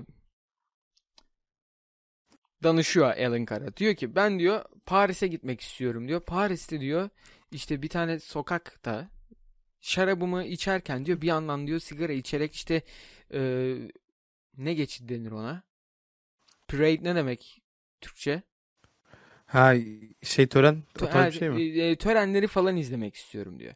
[2.64, 3.78] danışıyor Alan Carr'a.
[3.78, 6.22] Diyor ki ben diyor Paris'e gitmek istiyorum diyor.
[6.22, 7.10] Paris'te diyor
[7.52, 9.10] işte bir tane sokakta
[9.82, 12.82] şarabımı içerken diyor bir yandan diyor sigara içerek işte
[13.34, 13.92] eee,
[14.58, 15.64] ne geçit denir ona?
[16.68, 17.62] Parade ne demek
[18.02, 18.42] Türkçe?
[19.46, 19.74] Ha
[20.24, 21.62] şey tören ha, bir şey mi?
[21.62, 23.74] e, e, törenleri falan izlemek istiyorum diyor.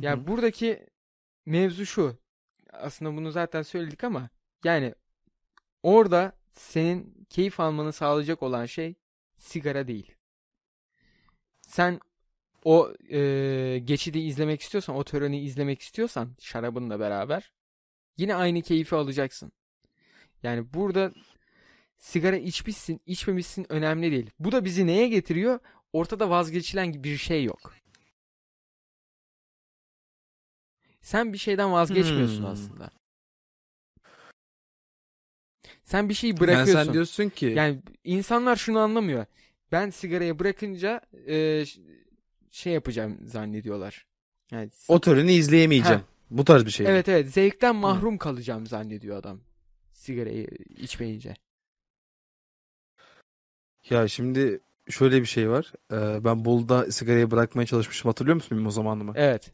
[0.00, 0.26] Ya hı.
[0.26, 0.86] buradaki
[1.46, 2.18] mevzu şu.
[2.72, 4.30] Aslında bunu zaten söyledik ama
[4.64, 4.94] yani
[5.82, 8.94] orada senin keyif almanı sağlayacak olan şey
[9.36, 10.14] sigara değil.
[11.60, 12.00] Sen
[12.64, 17.52] o e, geçidi izlemek istiyorsan, o töreni izlemek istiyorsan şarabınla beraber
[18.16, 19.52] yine aynı keyfi alacaksın.
[20.42, 21.12] Yani burada
[21.98, 24.30] sigara içmişsin, içmemişsin önemli değil.
[24.38, 25.60] Bu da bizi neye getiriyor?
[25.92, 27.74] Ortada vazgeçilen bir şey yok.
[31.00, 32.46] Sen bir şeyden vazgeçmiyorsun Hmm.
[32.46, 32.90] aslında.
[35.92, 36.84] Sen bir şeyi Yani bırakıyorsun.
[36.84, 39.26] sen diyorsun ki Yani insanlar şunu anlamıyor.
[39.72, 41.64] Ben sigarayı bırakınca e,
[42.50, 44.06] şey yapacağım zannediyorlar.
[44.50, 46.00] Yani o töreni izleyemeyeceğim.
[46.00, 46.06] Ha.
[46.30, 49.40] Bu tarz bir şey evet evet zevkten mahrum kalacağım zannediyor adam.
[49.92, 51.34] Sigarayı içmeyince.
[53.90, 55.72] Ya şimdi şöyle bir şey var.
[55.92, 58.08] Ee, ben Bolu'da sigarayı bırakmaya çalışmıştım.
[58.08, 59.12] Hatırlıyor musun benim o zamanımı?
[59.16, 59.52] Evet.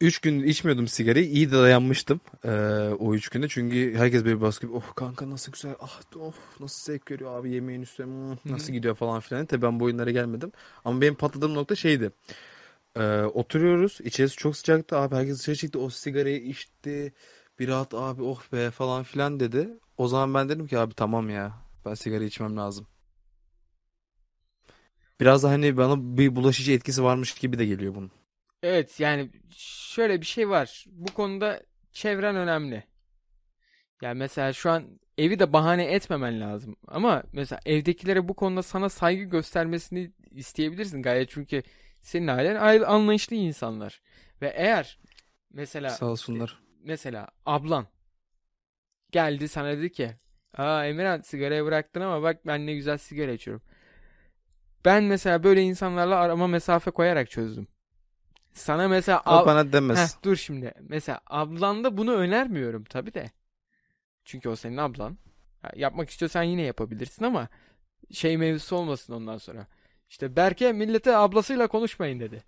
[0.00, 1.26] Üç gün içmiyordum sigarayı.
[1.26, 2.50] İyi de dayanmıştım ee,
[2.98, 3.48] o üç günde.
[3.48, 7.82] Çünkü herkes böyle baskı oh kanka nasıl güzel ah oh nasıl zevk veriyor abi yemeğin
[7.82, 9.46] üstüne hmm, nasıl gidiyor falan filan.
[9.46, 10.52] Tabii ben bu oyunlara gelmedim.
[10.84, 12.10] Ama benim patladığım nokta şeydi.
[12.96, 13.98] Ee, oturuyoruz.
[14.04, 14.96] İçerisi çok sıcaktı.
[14.96, 15.78] Abi herkes dışarı çıktı.
[15.78, 17.12] O sigarayı içti.
[17.58, 19.68] Bir rahat abi oh be falan filan dedi.
[19.96, 21.52] O zaman ben dedim ki abi tamam ya.
[21.86, 22.86] Ben sigara içmem lazım.
[25.20, 28.10] Biraz da hani bana bir bulaşıcı etkisi varmış gibi de geliyor bunun.
[28.62, 30.84] Evet yani şöyle bir şey var.
[30.86, 32.84] Bu konuda çevren önemli.
[34.02, 36.76] Yani mesela şu an evi de bahane etmemen lazım.
[36.88, 41.30] Ama mesela evdekilere bu konuda sana saygı göstermesini isteyebilirsin gayet.
[41.30, 41.62] Çünkü
[42.02, 44.02] senin ailen anlayışlı insanlar.
[44.42, 44.98] Ve eğer
[45.50, 46.62] mesela Sağ olsunlar.
[46.84, 47.86] mesela ablan
[49.10, 50.16] geldi sana dedi ki
[50.54, 53.62] Aa Emirhan sigarayı bıraktın ama bak ben ne güzel sigara içiyorum.
[54.84, 57.68] Ben mesela böyle insanlarla arama mesafe koyarak çözdüm.
[58.52, 59.98] Sana mesela ab- bana demez.
[59.98, 60.72] Heh, dur şimdi.
[60.80, 63.30] Mesela ablanda bunu önermiyorum tabii de.
[64.24, 65.18] Çünkü o senin ablan.
[65.76, 67.48] Yapmak istiyorsan yine yapabilirsin ama
[68.12, 69.66] şey mevzusu olmasın ondan sonra.
[70.08, 72.42] İşte Berke millete ablasıyla konuşmayın dedi.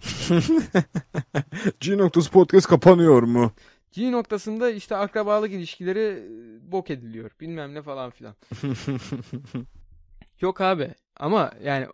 [1.80, 3.52] G-Noktas Podcast kapanıyor mu?
[3.92, 7.30] G noktasında işte akrabalık ilişkileri e, bok ediliyor.
[7.40, 8.34] Bilmem ne falan filan.
[10.40, 11.86] Yok abi ama yani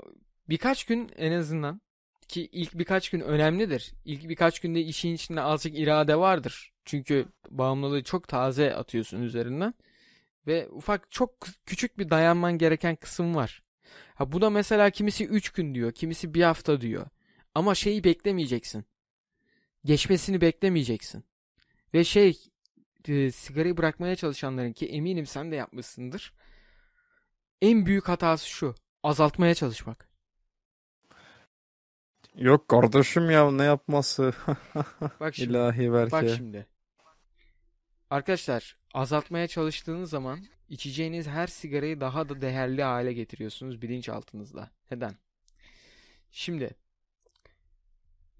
[0.48, 1.80] birkaç gün en azından
[2.32, 3.92] ki ilk birkaç gün önemlidir.
[4.04, 6.72] İlk birkaç günde işin içinde azıcık irade vardır.
[6.84, 9.74] Çünkü bağımlılığı çok taze atıyorsun üzerinden.
[10.46, 11.30] Ve ufak çok
[11.66, 13.62] küçük bir dayanman gereken kısım var.
[14.14, 17.06] Ha bu da mesela kimisi 3 gün diyor, kimisi bir hafta diyor.
[17.54, 18.84] Ama şeyi beklemeyeceksin.
[19.84, 21.24] Geçmesini beklemeyeceksin.
[21.94, 22.38] Ve şey
[23.08, 26.32] e, sigarayı bırakmaya çalışanların ki eminim sen de yapmışsındır.
[27.62, 28.74] En büyük hatası şu.
[29.02, 30.11] Azaltmaya çalışmak.
[32.36, 34.32] Yok kardeşim ya ne yapması?
[35.20, 35.50] Bak şimdi.
[35.50, 36.36] İlahi Bak belki.
[36.36, 36.66] şimdi.
[38.10, 44.70] Arkadaşlar azaltmaya çalıştığınız zaman içeceğiniz her sigarayı daha da değerli hale getiriyorsunuz bilinçaltınızda.
[44.90, 45.14] Neden?
[46.30, 46.70] Şimdi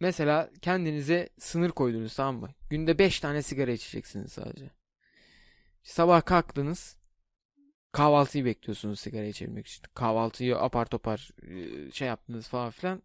[0.01, 2.49] mesela kendinize sınır koydunuz tamam mı?
[2.71, 4.71] Günde 5 tane sigara içeceksiniz sadece.
[5.83, 6.97] Sabah kalktınız
[7.93, 9.83] kahvaltıyı bekliyorsunuz sigara içebilmek için.
[9.95, 13.03] Kahvaltıyı apar topar e, şey yaptınız falan filan.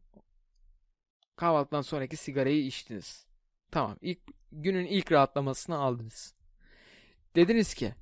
[1.38, 3.26] Kahvaltıdan sonraki sigarayı içtiniz.
[3.72, 3.98] Tamam.
[4.02, 4.20] ilk
[4.52, 6.34] günün ilk rahatlamasını aldınız.
[7.36, 7.96] Dediniz ki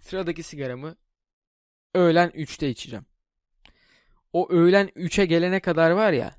[0.00, 0.96] sıradaki sigaramı
[1.94, 3.06] öğlen 3'te içeceğim.
[4.32, 6.34] O öğlen 3'e gelene kadar var ya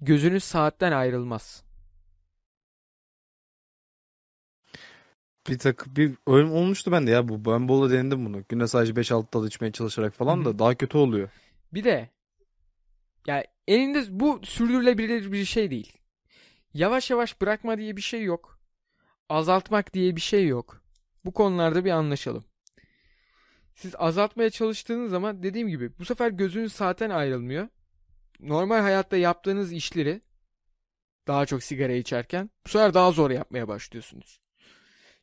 [0.00, 1.64] gözünüz saatten ayrılmaz.
[5.48, 7.44] Bir tak bir öyle olmuştu bende ya bu.
[7.44, 8.44] Ben Bolu'da denedim bunu.
[8.48, 10.58] Günde sadece 5-6 dal içmeye çalışarak falan da hı.
[10.58, 11.28] daha kötü oluyor.
[11.74, 12.10] Bir de
[13.26, 15.92] ya elinde bu sürdürülebilir bir şey değil.
[16.74, 18.58] Yavaş yavaş bırakma diye bir şey yok.
[19.28, 20.82] Azaltmak diye bir şey yok.
[21.24, 22.44] Bu konularda bir anlaşalım.
[23.74, 27.68] Siz azaltmaya çalıştığınız zaman dediğim gibi bu sefer gözünüz zaten ayrılmıyor.
[28.40, 30.20] Normal hayatta yaptığınız işleri
[31.26, 34.40] daha çok sigara içerken bu sefer daha zor yapmaya başlıyorsunuz.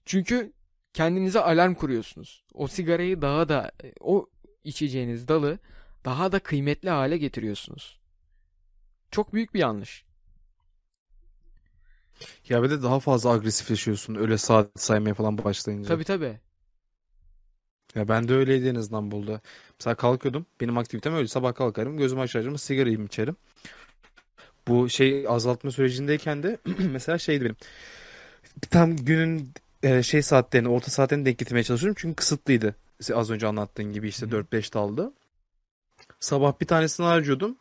[0.06, 0.54] Çünkü
[0.94, 2.46] kendinize alarm kuruyorsunuz.
[2.54, 4.30] O sigarayı daha da o
[4.64, 5.60] içeceğiniz dalı
[6.06, 8.00] daha da kıymetli hale getiriyorsunuz.
[9.12, 10.06] Çok büyük bir yanlış.
[12.50, 15.88] Ya bir de daha fazla agresifleşiyorsun öyle saat saymaya falan başlayınca.
[15.88, 16.40] Tabii tabii.
[17.96, 19.42] Ya ben de öyleydi en azından burada.
[19.80, 20.46] Mesela kalkıyordum.
[20.62, 21.28] Benim aktivitem öyle.
[21.28, 21.98] Sabah kalkarım.
[21.98, 22.58] Gözümü açarım.
[22.58, 23.36] Sigarayı içerim.
[24.68, 26.58] Bu şey azaltma sürecindeyken de
[26.92, 27.56] mesela şeydi benim.
[28.70, 31.96] Tam günün e, şey saatlerini, orta saatlerini denk getirmeye çalışıyorum.
[32.00, 32.76] Çünkü kısıtlıydı.
[33.14, 34.42] Az önce anlattığın gibi işte Hı hı.
[34.52, 35.14] 4-5 daldı.
[36.20, 37.58] Sabah bir tanesini harcıyordum.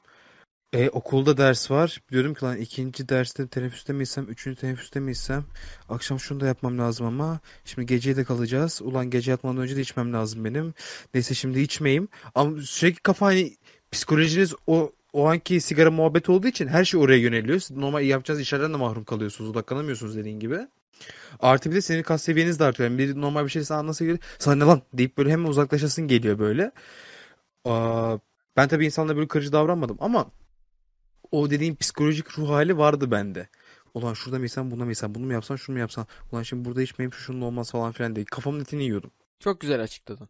[0.73, 2.01] E, okulda ders var.
[2.11, 5.13] Diyorum ki lan ikinci derste teneffüste mi üçüncü teneffüste mi?
[5.89, 8.81] Akşam şunu da yapmam lazım ama şimdi geceye de kalacağız.
[8.83, 10.75] Ulan gece yatmadan önce de içmem lazım benim.
[11.15, 12.09] Neyse şimdi içmeyeyim.
[12.35, 13.57] Ama sürekli kafa hani
[13.93, 17.61] psikolojiniz o o anki sigara muhabbeti olduğu için her şey oraya yöneliyor.
[17.71, 19.51] Normal yapacağınız işlerden de mahrum kalıyorsunuz.
[19.51, 20.59] Odaklanamıyorsunuz dediğin gibi.
[21.41, 22.91] Artı bir de senin kas seviyeniz de artıyor.
[22.91, 24.19] Yani bir normal bir şey sana nasıl geliyor?
[24.39, 26.73] Sana ne lan deyip böyle hemen uzaklaşasın geliyor böyle.
[27.65, 28.19] Aa,
[28.59, 30.31] ben tabii insanlara böyle kırıcı davranmadım ama
[31.31, 33.49] o dediğim psikolojik ruh hali vardı bende.
[33.95, 36.65] Ulan şurada mı yesem buna mı yesem bunu mu yapsan şunu mu yapsan ulan şimdi
[36.65, 39.11] burada içmeyeyim şu şunun olmaz falan filan diye kafamın etini yiyordum.
[39.41, 40.29] Çok güzel açıkladın.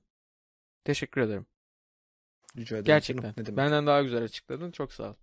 [0.85, 1.47] Teşekkür ederim.
[2.57, 2.85] Rica ederim.
[2.85, 3.23] Gerçekten.
[3.23, 3.35] canım.
[3.38, 3.57] Ne demek.
[3.57, 4.71] Benden daha güzel açıkladın.
[4.71, 5.14] Çok sağ ol.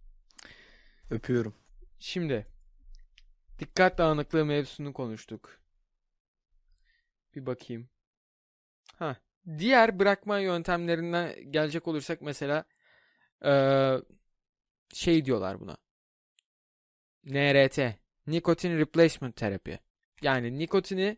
[1.12, 1.54] Öpüyorum.
[2.00, 2.48] Şimdi
[3.60, 5.60] dikkat dağınıklığı mevzusunu konuştuk.
[7.36, 7.89] Bir bakayım.
[8.96, 9.15] Ha,
[9.58, 12.65] diğer bırakma yöntemlerinden gelecek olursak mesela
[14.93, 15.78] şey diyorlar buna.
[17.26, 17.95] NRT,
[18.28, 19.74] Nicotine Replacement Therapy.
[20.21, 21.17] Yani nikotini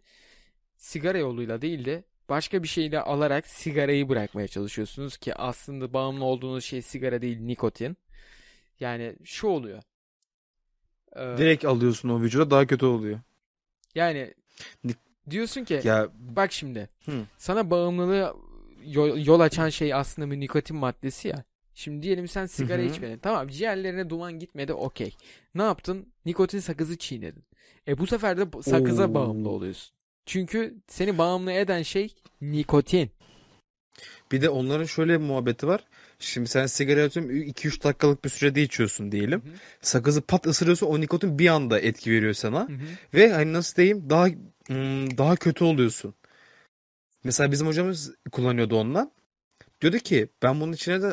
[0.78, 6.66] sigara yoluyla değil de başka bir şeyle alarak sigarayı bırakmaya çalışıyorsunuz ki aslında bağımlı olduğunuz
[6.66, 7.98] şey sigara değil nikotin.
[8.80, 9.84] Yani şu oluyor.
[11.16, 13.20] Eee, Direkt alıyorsun o vücuda daha kötü oluyor.
[13.96, 14.34] yani
[14.84, 14.96] Ni-
[15.30, 17.26] diyorsun ki Ya bak şimdi Hı.
[17.38, 18.36] sana bağımlılığı
[18.86, 21.44] yol, yol açan şey aslında bir nikotin maddesi ya.
[21.78, 22.90] Şimdi diyelim sen sigara Hı hı.
[22.90, 23.18] içmedin.
[23.18, 25.16] Tamam ciğerlerine duman gitmedi okey.
[25.56, 26.14] Ne yaptın?
[26.26, 27.44] Nikotin sakızı çiğnedin.
[27.88, 29.14] E bu sefer de sakıza Oo.
[29.14, 29.94] bağımlı oluyorsun.
[30.26, 33.12] Çünkü seni bağımlı eden şey nikotin.
[34.32, 35.84] bir de onların şöyle bir muhabbeti var.
[36.20, 39.42] Şimdi sen sigara atıyorum 2-3 dakikalık bir sürede içiyorsun diyelim.
[39.42, 39.54] Hı hı.
[39.82, 42.70] Sakızı pat ısırıyorsun o nikotin bir anda etki veriyor sana.
[42.70, 42.78] Hı hı.
[43.14, 44.28] Ve hani nasıl diyeyim daha
[44.68, 46.14] hmm, daha kötü oluyorsun.
[47.24, 49.12] Mesela bizim hocamız kullanıyordu ondan.
[49.82, 51.08] Diyordu ki ben bunun içine de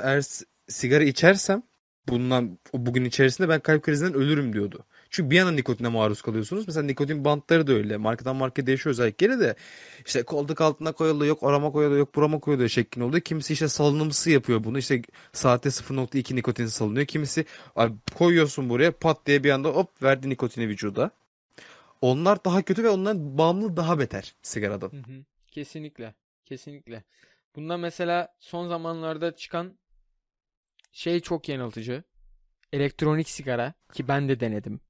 [0.69, 1.63] sigara içersem
[2.09, 4.85] bundan bugün içerisinde ben kalp krizinden ölürüm diyordu.
[5.11, 6.67] Çünkü bir anda nikotine maruz kalıyorsunuz.
[6.67, 7.97] Mesela nikotin bantları da öyle.
[7.97, 9.55] Markadan markaya değişiyor özellikleri de.
[10.07, 13.21] İşte koltuk altına koyuluyor, yok arama koyuluyor, yok burama koyuluyor şeklinde oluyor.
[13.21, 14.79] Kimisi işte salınımsı yapıyor bunu.
[14.79, 17.07] İşte saatte 0.2 nikotin salınıyor.
[17.07, 17.45] Kimisi
[18.15, 21.11] koyuyorsun buraya pat diye bir anda hop verdi nikotini vücuda.
[22.01, 24.89] Onlar daha kötü ve onların bağımlılığı daha beter sigaradan.
[24.89, 25.25] Hı hı.
[25.51, 26.15] Kesinlikle.
[26.45, 27.03] Kesinlikle.
[27.57, 29.73] Bundan mesela son zamanlarda çıkan
[30.95, 32.03] şey çok yanıltıcı.
[32.73, 34.81] Elektronik sigara ki ben de denedim.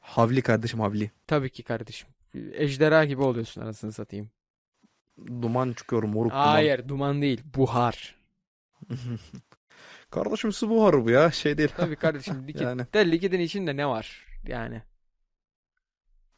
[0.00, 1.10] Havli kardeşim havli.
[1.26, 2.08] Tabii ki kardeşim.
[2.52, 4.30] Ejderha gibi oluyorsun anasını satayım.
[5.42, 6.46] Duman çıkıyor moruk duman.
[6.46, 8.16] Hayır, duman değil, buhar.
[10.10, 11.70] Kardeşim su buharı bu ya şey değil.
[11.76, 12.62] Tabii kardeşim, likit.
[12.62, 12.82] Yani.
[12.94, 14.26] De likidin içinde ne var?
[14.46, 14.82] Yani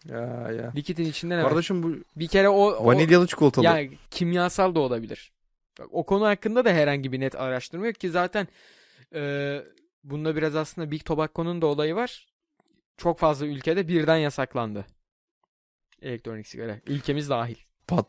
[0.08, 0.72] Ya ya.
[0.76, 1.48] likidin içinde ne var?
[1.48, 3.64] Kardeşim bu Bir kere o, o vanilyalı çikolatalı.
[3.64, 5.32] yani kimyasal da olabilir.
[5.78, 8.48] Bak, O konu hakkında da herhangi bir net araştırma yok ki zaten
[9.14, 9.62] e,
[10.04, 12.26] bunda biraz aslında Big Tobacco'nun da olayı var.
[12.96, 14.86] Çok fazla ülkede birden yasaklandı.
[16.02, 16.80] Elektronik sigara.
[16.86, 17.56] Ülkemiz dahil.
[17.86, 18.06] Pat.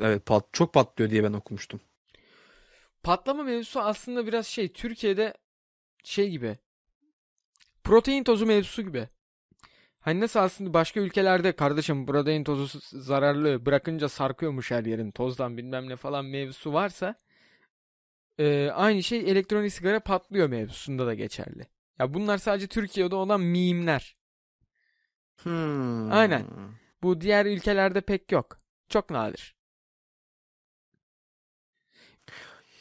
[0.00, 1.80] Evet pat çok patlıyor diye ben okumuştum.
[3.02, 5.34] Patlama mevzusu aslında biraz şey Türkiye'de
[6.04, 6.58] şey gibi
[7.84, 9.08] protein tozu mevzusu gibi.
[10.04, 15.88] Hani nasıl aslında başka ülkelerde kardeşim protein tozu zararlı bırakınca sarkıyormuş her yerin tozdan bilmem
[15.88, 17.14] ne falan mevzusu varsa
[18.38, 21.66] e, aynı şey elektronik sigara patlıyor mevzusunda da geçerli.
[21.98, 24.16] Ya bunlar sadece Türkiye'de olan mimler.
[25.42, 26.12] Hmm.
[26.12, 26.46] Aynen.
[27.02, 28.58] Bu diğer ülkelerde pek yok.
[28.88, 29.54] Çok nadir.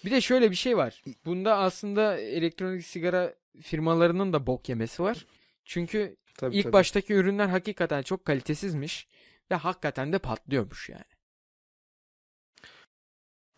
[0.05, 1.03] Bir de şöyle bir şey var.
[1.25, 5.25] Bunda aslında elektronik sigara firmalarının da bok yemesi var.
[5.65, 6.73] Çünkü Tabii, ilk tabii.
[6.73, 9.07] baştaki ürünler hakikaten çok kalitesizmiş
[9.51, 11.03] ve hakikaten de patlıyormuş yani.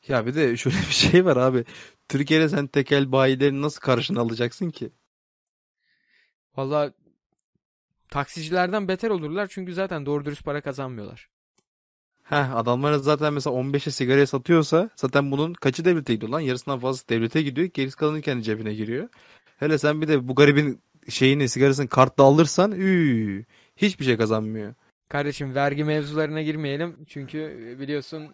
[0.08, 1.66] Ya bir de şöyle bir şey var abi.
[2.10, 4.92] Türkiye'de sen tekel bayilerini nasıl karşına alacaksın ki?
[6.58, 6.94] Valla
[8.10, 11.30] taksicilerden beter olurlar çünkü zaten doğru dürüst para kazanmıyorlar.
[12.24, 16.40] Heh adamlar zaten mesela 15'e sigaraya satıyorsa zaten bunun kaçı devlete gidiyor lan?
[16.40, 17.68] Yarısından fazlası devlete gidiyor.
[17.74, 19.10] Gerisi kalanı kendi cebine giriyor.
[19.58, 24.74] Hele sen bir de bu garibin şeyini sigarasını kartla alırsan üü, hiçbir şey kazanmıyor.
[25.10, 28.30] Kardeşim vergi mevzularına girmeyelim çünkü biliyorsun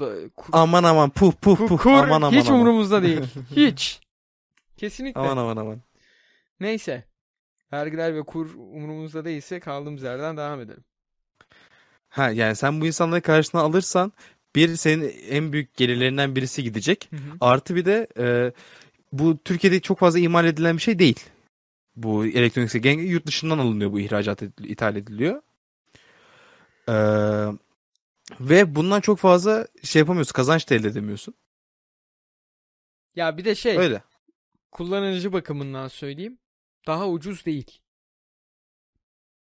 [0.00, 2.60] da- ku- Aman aman puh puh puh kur aman aman hiç aman.
[2.60, 3.20] umurumuzda değil.
[3.56, 4.00] Hiç.
[4.76, 5.20] Kesinlikle.
[5.20, 5.80] Aman aman aman.
[6.60, 7.04] Neyse.
[7.72, 10.84] Vergiler ve kur umurumuzda değilse kaldığımız yerden devam edelim.
[12.08, 14.12] Ha yani sen bu insanları karşına alırsan
[14.56, 17.08] bir senin en büyük gelirlerinden birisi gidecek.
[17.10, 17.20] Hı hı.
[17.40, 18.52] Artı bir de e,
[19.12, 21.20] bu Türkiye'de çok fazla imal edilen bir şey değil.
[21.96, 25.42] Bu elektronik sigara yurt dışından alınıyor bu ihracat edil- ithal ediliyor.
[26.88, 26.92] Ee,
[28.40, 30.32] ve bundan çok fazla şey yapamıyorsun.
[30.32, 31.34] Kazanç da elde edemiyorsun.
[33.16, 34.02] Ya bir de şey Öyle.
[34.70, 36.38] kullanıcı bakımından söyleyeyim.
[36.86, 37.78] Daha ucuz değil.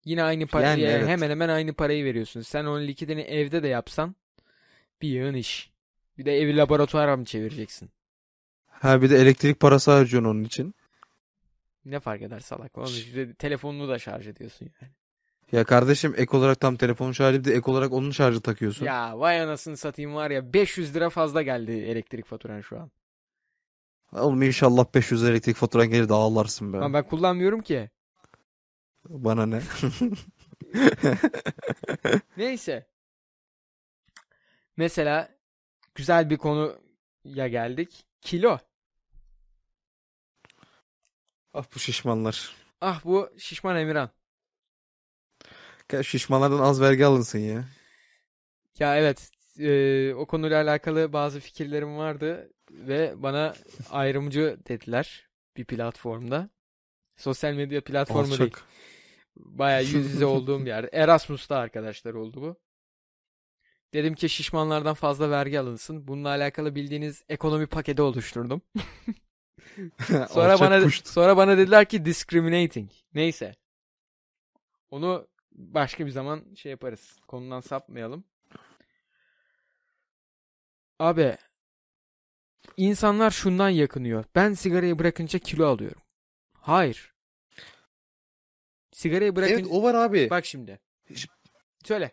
[0.06, 1.08] Yine aynı parayı Yani evet.
[1.08, 2.42] hemen hemen aynı parayı veriyorsun.
[2.42, 4.16] Sen onun likidini evde de yapsan
[5.02, 5.72] bir yığın iş.
[6.18, 7.90] Bir de evi laboratuvara mı çevireceksin?
[8.68, 10.76] Ha bir de elektrik parası harcıyorsun onun için.
[11.86, 12.78] Ne fark eder salak?
[12.78, 14.92] Onun de telefonunu da şarj ediyorsun yani.
[15.52, 18.86] Ya kardeşim ek olarak tam telefon şarjı de ek olarak onun şarjı takıyorsun.
[18.86, 22.92] Ya vay anasını satayım var ya 500 lira fazla geldi elektrik faturan şu an.
[24.14, 26.78] Oğlum inşallah 500 elektrik faturan gelir de ağlarsın be.
[26.78, 27.90] Ama ben kullanmıyorum ki.
[29.10, 29.62] Bana ne?
[32.38, 32.88] Neyse.
[34.78, 35.30] Mesela
[35.96, 38.06] güzel bir konuya geldik.
[38.22, 38.58] Kilo.
[41.54, 42.56] Ah bu şişmanlar.
[42.82, 44.10] Ah bu şişman Emirhan.
[45.92, 47.66] Ya Şişmanlardan az vergi alınsın ya.
[48.80, 53.54] Ya evet e, o konuyla alakalı bazı fikirlerim vardı ve bana
[53.90, 56.50] ayrımcı dediler bir platformda.
[57.18, 58.42] Sosyal medya platformu değil.
[58.42, 58.66] Alçak.
[59.36, 60.90] Bayağı yüz yüze olduğum bir yer.
[60.94, 62.56] Erasmus'ta arkadaşlar oldu bu.
[63.94, 66.08] Dedim ki şişmanlardan fazla vergi alınsın.
[66.08, 68.62] Bununla alakalı bildiğiniz ekonomi paketi oluşturdum.
[70.08, 71.04] Sonra Alçak bana kuş.
[71.06, 72.92] sonra bana dediler ki discriminating.
[73.14, 73.56] Neyse.
[74.92, 77.20] Onu başka bir zaman şey yaparız.
[77.28, 78.24] Konudan sapmayalım.
[81.00, 81.38] Abi
[82.78, 84.26] insanlar şundan yakınıyor.
[84.36, 86.02] Ben sigarayı bırakınca kilo alıyorum.
[86.54, 87.14] Hayır.
[88.92, 90.24] Sigarayı bırakınca Evet o var abi.
[90.24, 90.80] Bak, bak şimdi.
[91.84, 92.12] Söyle.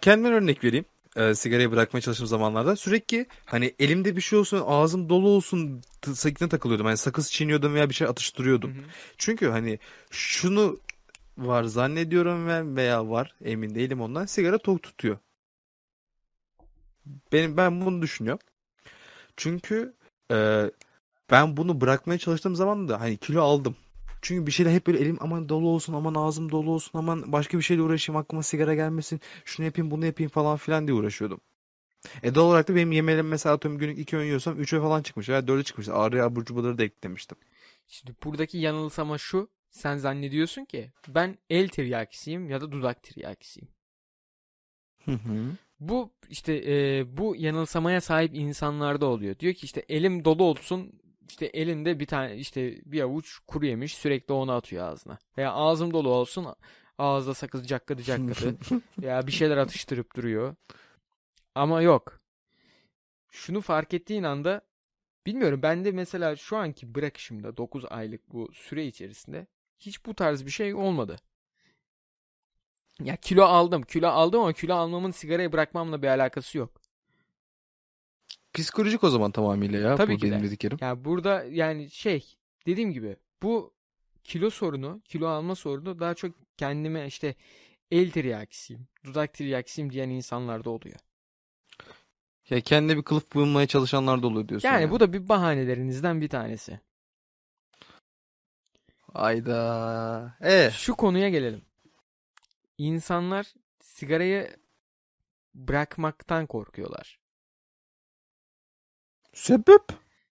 [0.00, 0.84] kendimden örnek vereyim.
[1.16, 5.82] Ee, sigarayı bırakmaya çalıştığım zamanlarda sürekli hani elimde bir şey olsun ağzım dolu olsun
[6.14, 6.86] sakine takılıyordum.
[6.86, 8.74] Hani sakız çiğniyordum veya bir şey atıştırıyordum.
[8.74, 8.84] Hı hı.
[9.18, 9.78] Çünkü hani
[10.10, 10.78] şunu
[11.38, 15.18] var zannediyorum ve veya var emin değilim ondan sigara tok tutuyor.
[17.32, 18.46] Benim ben bunu düşünüyorum.
[19.36, 19.94] Çünkü
[20.30, 20.70] e,
[21.30, 23.76] ben bunu bırakmaya çalıştığım zaman da hani kilo aldım.
[24.22, 27.58] Çünkü bir şeyle hep böyle elim aman dolu olsun aman ağzım dolu olsun aman başka
[27.58, 31.40] bir şeyle uğraşayım aklıma sigara gelmesin şunu yapayım bunu yapayım falan filan diye uğraşıyordum.
[32.22, 35.28] E doğal olarak da benim yemelerim mesela atıyorum günlük iki öğün yiyorsam üçe falan çıkmış
[35.28, 35.88] veya dörde çıkmış.
[35.88, 37.38] Ağrıya abur cuburları da eklemiştim.
[37.88, 39.48] Şimdi buradaki yanılsama şu.
[39.70, 43.68] Sen zannediyorsun ki ben el tiryakisiyim ya da dudak tiryakisiyim.
[45.04, 45.56] Hı hı.
[45.80, 49.38] Bu işte e, bu yanılsamaya sahip insanlarda oluyor.
[49.38, 50.92] Diyor ki işte elim dolu olsun
[51.28, 55.18] işte elinde bir tane işte bir avuç kuru yemiş sürekli onu atıyor ağzına.
[55.38, 56.46] Veya ağzım dolu olsun
[56.98, 58.56] ağızda sakız cakkadı cakkadı.
[59.00, 60.54] ya bir şeyler atıştırıp duruyor.
[61.54, 62.20] Ama yok.
[63.30, 64.60] Şunu fark ettiğin anda
[65.26, 69.46] bilmiyorum ben de mesela şu anki bırakışımda 9 aylık bu süre içerisinde
[69.78, 71.16] hiç bu tarz bir şey olmadı.
[73.00, 73.82] Ya kilo aldım.
[73.82, 76.81] Kilo aldım ama kilo almamın sigarayı bırakmamla bir alakası yok.
[78.54, 80.30] Psikolojik o zaman tamamıyla ya Tabii bu ki de.
[80.30, 80.78] benim dediklerim.
[80.80, 82.36] Ya burada yani şey
[82.66, 83.74] dediğim gibi bu
[84.24, 87.34] kilo sorunu, kilo alma sorunu daha çok kendime işte
[87.90, 90.96] el tiryakisiyim, dudak tiryakisiyim diyen insanlarda oluyor.
[92.50, 94.68] Ya kendine bir kılıf bulmaya çalışanlar da oluyor diyorsun.
[94.68, 94.90] Yani ya.
[94.90, 96.80] bu da bir bahanelerinizden bir tanesi.
[99.14, 100.36] Ayda.
[100.40, 101.62] E Şu konuya gelelim.
[102.78, 104.56] İnsanlar sigarayı
[105.54, 107.21] bırakmaktan korkuyorlar.
[109.32, 109.82] Sebep?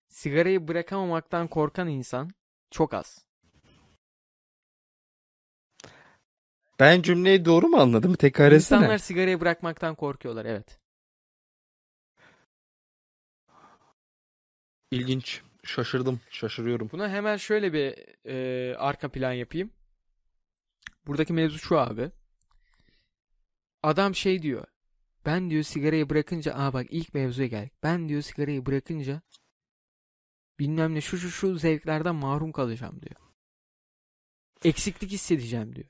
[0.08, 2.30] Sigarayı bırakamamaktan korkan insan
[2.72, 3.26] çok az.
[6.80, 8.14] Ben cümleyi doğru mu anladım?
[8.14, 8.80] Tekrar etsene.
[8.80, 10.80] İnsanlar sigarayı bırakmaktan korkuyorlar evet.
[14.92, 15.42] İlginç.
[15.64, 16.22] Şaşırdım.
[16.30, 16.90] Şaşırıyorum.
[16.92, 17.96] Buna hemen şöyle bir
[18.26, 19.72] e, arka plan yapayım.
[21.08, 22.12] Buradaki mevzu şu abi.
[23.84, 24.68] Adam şey diyor.
[25.26, 27.74] Ben diyor sigarayı bırakınca aa bak ilk mevzuya geldik.
[27.84, 29.22] Ben diyor sigarayı bırakınca
[30.60, 33.22] bilmem ne şu şu şu zevklerden mahrum kalacağım diyor.
[34.64, 35.88] Eksiklik hissedeceğim diyor.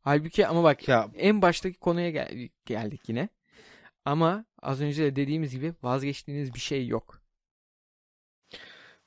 [0.00, 3.28] Halbuki ama bak Ya en baştaki konuya gel- geldik yine.
[4.04, 7.22] Ama az önce de dediğimiz gibi vazgeçtiğiniz bir şey yok.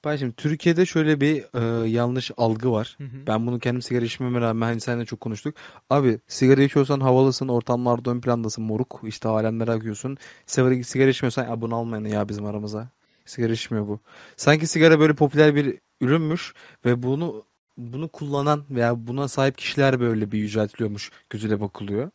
[0.05, 2.95] Ben şimdi Türkiye'de şöyle bir e, yanlış algı var.
[2.97, 3.27] Hı hı.
[3.27, 5.55] Ben bunu kendim sigara içmeme rağmen hani seninle çok konuştuk.
[5.89, 9.01] Abi sigara içiyorsan havalısın, ortamlarda ön plandasın, moruk.
[9.03, 10.17] İşte alemlere akıyorsun.
[10.45, 12.89] Sigara, sigara içmiyorsan ya bunu almayın ya bizim aramıza.
[13.25, 13.99] Sigara içmiyor bu.
[14.37, 16.53] Sanki sigara böyle popüler bir ürünmüş
[16.85, 17.43] ve bunu
[17.77, 22.11] bunu kullanan veya buna sahip kişiler böyle bir yüceltiliyormuş gözüyle bakılıyor.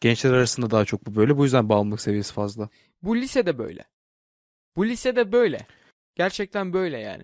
[0.00, 1.36] Gençler arasında daha çok bu böyle.
[1.36, 2.68] Bu yüzden bağımlılık seviyesi fazla.
[3.02, 3.84] Bu lisede böyle.
[4.76, 5.66] Bu lisede böyle.
[6.14, 7.22] Gerçekten böyle yani.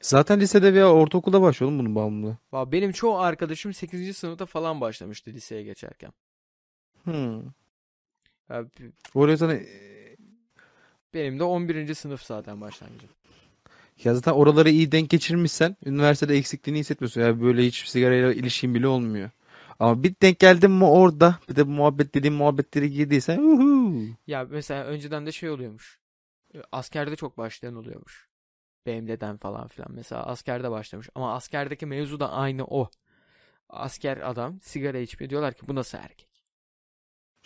[0.00, 2.36] Zaten lisede veya ortaokulda başlıyor oğlum bunun bağımlılığı.
[2.52, 4.16] Benim çoğu arkadaşım 8.
[4.16, 6.12] sınıfta falan başlamıştı liseye geçerken.
[7.04, 7.42] Hmm.
[8.50, 8.64] Ya,
[9.14, 9.66] O yüzden e,
[11.14, 11.94] benim de 11.
[11.94, 13.08] sınıf zaten başlangıcım.
[14.04, 17.20] ya zaten oraları iyi denk geçirmişsen üniversitede eksikliğini hissetmiyorsun.
[17.20, 19.30] Ya böyle hiç sigarayla ilişkin bile olmuyor.
[19.78, 24.02] Ama bir denk geldin mi orada bir de muhabbet dediğim muhabbetleri girdiysen uhu.
[24.26, 25.98] Ya mesela önceden de şey oluyormuş.
[26.72, 28.28] Askerde çok başlayan oluyormuş.
[28.86, 29.92] BMD'den falan filan.
[29.92, 31.08] Mesela askerde başlamış.
[31.14, 32.90] Ama askerdeki mevzu da aynı o.
[33.68, 35.30] Asker adam sigara içmiyor.
[35.30, 36.28] Diyorlar ki bu nasıl erkek?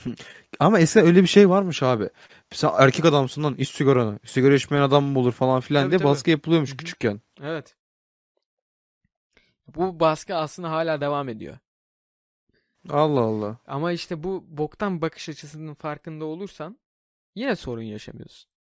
[0.61, 2.09] Ama eskiden öyle bir şey varmış abi.
[2.51, 4.19] Sen erkek adamsın lan iç sigaranı.
[4.25, 6.09] Sigara içmeyen adam mı olur falan filan Tabii, diye tabii.
[6.09, 6.77] baskı yapılıyormuş Hı hı.
[6.77, 7.21] küçükken.
[7.43, 7.77] Evet.
[9.67, 11.59] Bu baskı aslında hala devam ediyor.
[12.89, 13.59] Allah Allah.
[13.67, 16.79] Ama işte bu boktan bakış açısının farkında olursan
[17.35, 18.52] yine sorun yaşamıyorsun.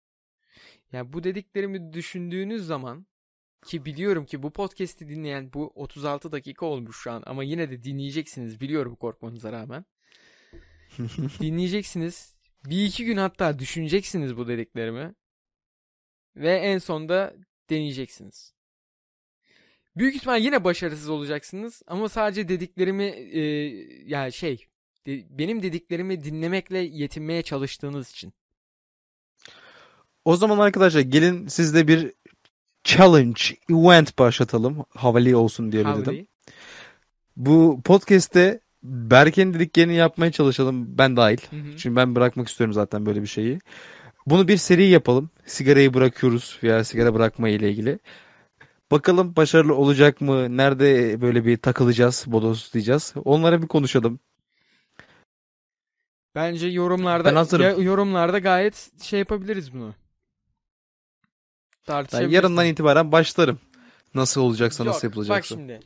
[0.92, 3.08] Yani bu dediklerimi düşündüğünüz zaman
[3.66, 7.84] ki biliyorum ki bu podcast'i dinleyen bu 36 dakika olmuş şu an ama yine de
[7.84, 9.86] dinleyeceksiniz biliyorum korkmanıza rağmen.
[11.40, 12.36] Dinleyeceksiniz.
[12.66, 15.16] Bir iki gün hatta düşüneceksiniz bu dediklerimi.
[16.36, 17.36] Ve en sonda
[17.70, 18.54] deneyeceksiniz.
[19.96, 23.42] Büyük ihtimal yine başarısız olacaksınız ama sadece dediklerimi e,
[24.06, 24.68] yani şey
[25.08, 28.34] de- benim dediklerimi dinlemekle yetinmeye çalıştığınız için.
[30.26, 32.14] O zaman arkadaşlar gelin sizde bir
[32.84, 34.86] challenge, event başlatalım.
[34.90, 36.02] Havalı olsun diye Howdy.
[36.12, 36.28] dedim.
[37.38, 40.98] Bu podcast'te Berke'nin dediklerini yapmaya çalışalım.
[40.98, 41.38] Ben dahil.
[41.50, 41.78] Hı hı.
[41.78, 43.60] Çünkü ben bırakmak istiyorum zaten böyle bir şeyi.
[44.26, 45.30] Bunu bir seri yapalım.
[45.46, 48.00] Sigarayı bırakıyoruz veya sigara bırakma ile ilgili.
[48.92, 50.58] Bakalım başarılı olacak mı?
[50.58, 53.14] Nerede böyle bir takılacağız, bodozlayacağız?
[53.26, 54.20] Onlara bir konuşalım.
[56.36, 57.66] Bence yorumlarda Ben hazırım.
[57.66, 59.94] ya- yorumlarda gayet şey yapabiliriz bunu.
[61.88, 62.34] Ben Tartışabiliriz.
[62.34, 63.60] yarından itibaren başlarım.
[64.16, 65.38] Nasıl olacaksa, nasıl Yok, yapılacaksa.
[65.56, 65.80] Bak şimdi.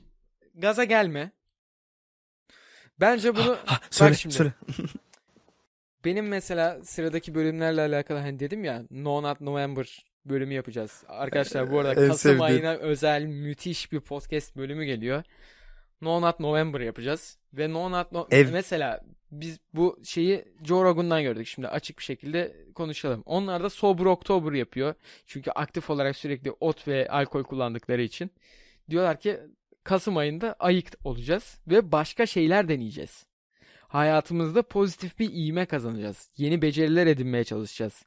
[0.55, 1.31] Gaza gelme.
[2.99, 4.35] Bence bunu Ha, söyle, bak şimdi.
[4.35, 4.53] söyle.
[6.05, 11.03] Benim mesela sıradaki bölümlerle alakalı hani dedim ya No Not November bölümü yapacağız.
[11.07, 12.41] Arkadaşlar bu arada En Kasım sevdiğim.
[12.41, 15.23] ayına özel müthiş bir podcast bölümü geliyor.
[16.01, 17.37] No Not November yapacağız.
[17.53, 21.47] Ve No Not No- Ev- mesela biz bu şeyi Joe Rogan'dan gördük.
[21.47, 23.23] Şimdi açık bir şekilde konuşalım.
[23.25, 24.95] Onlar da Sober October yapıyor.
[25.25, 28.31] Çünkü aktif olarak sürekli ot ve alkol kullandıkları için.
[28.89, 29.39] Diyorlar ki
[29.83, 33.25] Kasım ayında ayık olacağız ve başka şeyler deneyeceğiz.
[33.87, 36.29] Hayatımızda pozitif bir iğme kazanacağız.
[36.37, 38.05] Yeni beceriler edinmeye çalışacağız.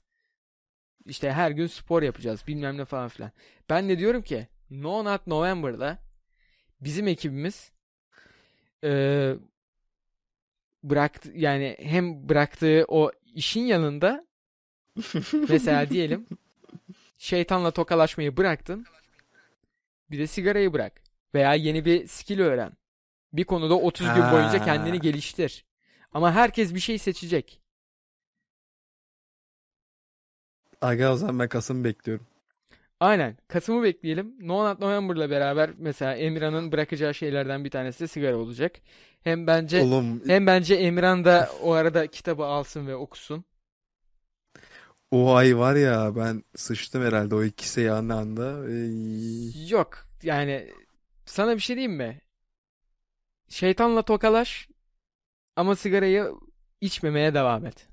[1.07, 3.31] İşte her gün spor yapacağız bilmem ne falan filan.
[3.71, 5.99] Ben de diyorum ki No Not November'da
[6.81, 7.73] bizim ekibimiz
[8.83, 9.37] eee
[10.83, 14.27] bıraktı yani hem bıraktığı o işin yanında
[15.49, 16.27] mesela diyelim
[17.19, 18.87] şeytanla tokalaşmayı bıraktın
[20.11, 21.03] bir de sigarayı bırak
[21.35, 22.73] veya yeni bir skill öğren.
[23.33, 25.65] Bir konuda 30 gün boyunca kendini geliştir.
[26.13, 27.61] Ama herkes bir şey seçecek.
[30.81, 32.27] Aga o zaman ben Kasım bekliyorum.
[33.01, 33.37] Aynen.
[33.49, 34.35] Kasım'ı bekleyelim.
[34.41, 38.77] No Not November'la beraber mesela Emirhan'ın bırakacağı şeylerden bir tanesi de sigara olacak.
[39.23, 43.45] Hem bence Oğlum hem bence Emirhan da o arada kitabı alsın ve okusun.
[45.11, 48.71] o ay var ya ben sıçtım herhalde o ikisi yanı anda.
[48.71, 49.69] Ey.
[49.69, 50.07] Yok.
[50.23, 50.69] Yani
[51.27, 52.21] sana bir şey diyeyim mi?
[53.49, 54.69] Şeytanla tokalaş
[55.57, 56.33] ama sigarayı
[56.81, 57.88] içmemeye devam et.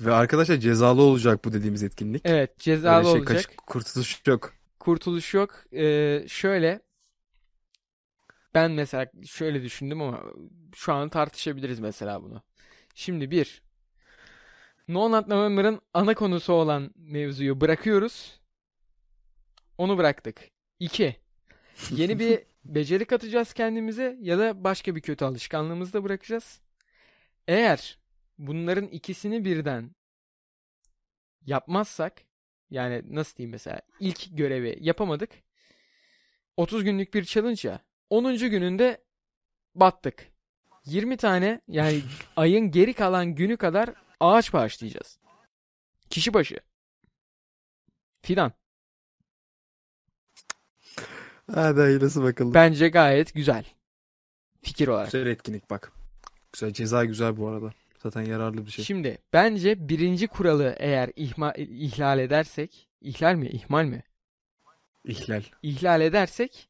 [0.00, 2.22] Ve arkadaşlar cezalı olacak bu dediğimiz etkinlik.
[2.24, 3.26] Evet, cezalı şey olacak.
[3.26, 4.52] kaç kurtuluş yok.
[4.80, 5.64] Kurtuluş yok.
[5.72, 6.80] Ee, şöyle
[8.54, 10.22] ben mesela şöyle düşündüm ama
[10.74, 12.42] şu an tartışabiliriz mesela bunu.
[12.94, 13.62] Şimdi bir
[14.88, 18.40] No Not November'ın ana konusu olan mevzuyu bırakıyoruz.
[19.78, 20.50] Onu bıraktık.
[20.80, 21.16] İki
[21.90, 26.60] Yeni bir beceri katacağız kendimize ya da başka bir kötü alışkanlığımızı da bırakacağız.
[27.48, 27.98] Eğer
[28.38, 29.90] bunların ikisini birden
[31.46, 32.22] yapmazsak
[32.70, 35.30] yani nasıl diyeyim mesela ilk görevi yapamadık.
[36.56, 37.80] 30 günlük bir challenge ya.
[38.10, 38.36] 10.
[38.36, 39.04] gününde
[39.74, 40.32] battık.
[40.84, 42.02] 20 tane yani
[42.36, 45.18] ayın geri kalan günü kadar ağaç bağışlayacağız.
[46.10, 46.58] Kişi başı.
[48.22, 48.52] Fidan.
[51.52, 52.54] Hadi hayırlısı bakalım.
[52.54, 53.64] Bence gayet güzel.
[54.62, 55.12] Fikir olarak.
[55.12, 55.92] Güzel etkinlik bak.
[56.52, 57.72] Güzel ceza güzel bu arada.
[58.04, 58.84] Zaten yararlı bir şey.
[58.84, 63.48] Şimdi bence birinci kuralı eğer ihma, ihlal edersek İhlal mi?
[63.48, 64.02] İhmal mi?
[65.04, 65.42] İhlal.
[65.62, 66.68] İhlal edersek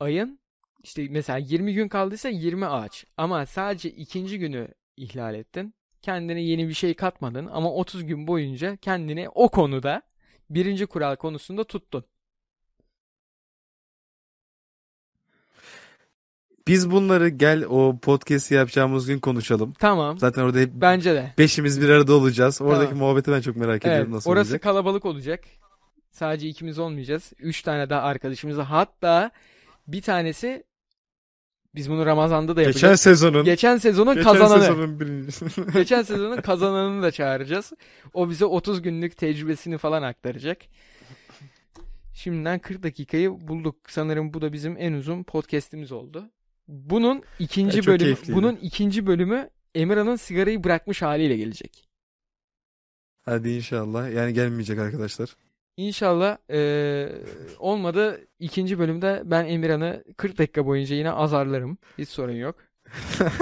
[0.00, 0.40] ayın
[0.82, 3.04] işte mesela 20 gün kaldıysa 20 ağaç.
[3.16, 5.74] Ama sadece ikinci günü ihlal ettin.
[6.02, 10.02] Kendine yeni bir şey katmadın ama 30 gün boyunca kendini o konuda
[10.50, 12.04] birinci kural konusunda tuttun.
[16.66, 19.72] Biz bunları gel o podcast'i yapacağımız gün konuşalım.
[19.78, 20.18] Tamam.
[20.18, 21.32] Zaten orada hep Bence de.
[21.38, 22.62] beşimiz bir arada olacağız.
[22.62, 22.98] Oradaki Tamam.
[22.98, 24.62] muhabbeti ben çok merak Evet, ediyorum nasıl orası olacak.
[24.62, 25.44] kalabalık olacak.
[26.10, 27.32] Sadece ikimiz olmayacağız.
[27.38, 28.58] Üç tane daha arkadaşımız.
[28.58, 29.30] Hatta
[29.88, 30.64] bir tanesi
[31.74, 33.00] biz bunu Ramazan'da da Geçen yapacağız.
[33.00, 34.62] sezonun Geçen sezonun geçen kazananı.
[34.62, 35.44] sezonun birincisi.
[35.72, 37.72] Geçen sezonun kazananını da çağıracağız.
[38.12, 40.58] O bize 30 günlük tecrübesini falan aktaracak.
[42.14, 43.76] Şimdiden 40 dakikayı bulduk.
[43.88, 46.30] Sanırım bu da bizim en uzun podcast'imiz oldu.
[46.68, 48.36] Bunun ikinci çok bölümü keyifliydi.
[48.36, 51.88] bunun ikinci bölümü Emirhan'ın sigarayı bırakmış haliyle gelecek.
[53.22, 54.12] Hadi inşallah.
[54.12, 55.36] Yani gelmeyecek arkadaşlar.
[55.76, 57.12] İnşallah eee,
[57.58, 61.78] olmadı ikinci bölümde ben Emirhan'ı 40 dakika boyunca yine azarlarım.
[61.98, 62.56] Hiç sorun yok.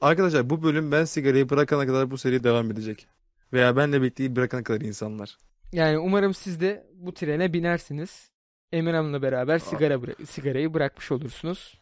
[0.00, 3.06] Arkadaşlar bu bölüm ben sigarayı bırakana kadar bu seri devam edecek.
[3.52, 5.38] Veya benle birlikte bırakana kadar insanlar.
[5.72, 8.30] Yani umarım siz de bu trene binersiniz.
[8.72, 11.74] Emirhan'la beraber sigara bıra- sigarayı bırakmış olursunuz.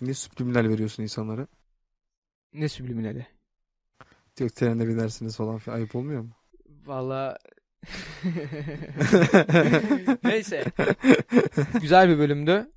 [0.00, 1.46] Ne subliminal veriyorsun insanlara?
[2.52, 3.26] Ne subliminali?
[4.38, 5.76] Yok trende binersiniz falan filan.
[5.76, 6.30] Ayıp olmuyor mu?
[6.86, 7.38] Valla
[10.24, 10.64] Neyse.
[11.80, 12.72] Güzel bir bölümdü.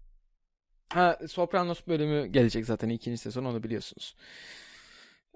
[0.90, 4.16] Ha Sopranos bölümü gelecek zaten ikinci sezon onu biliyorsunuz.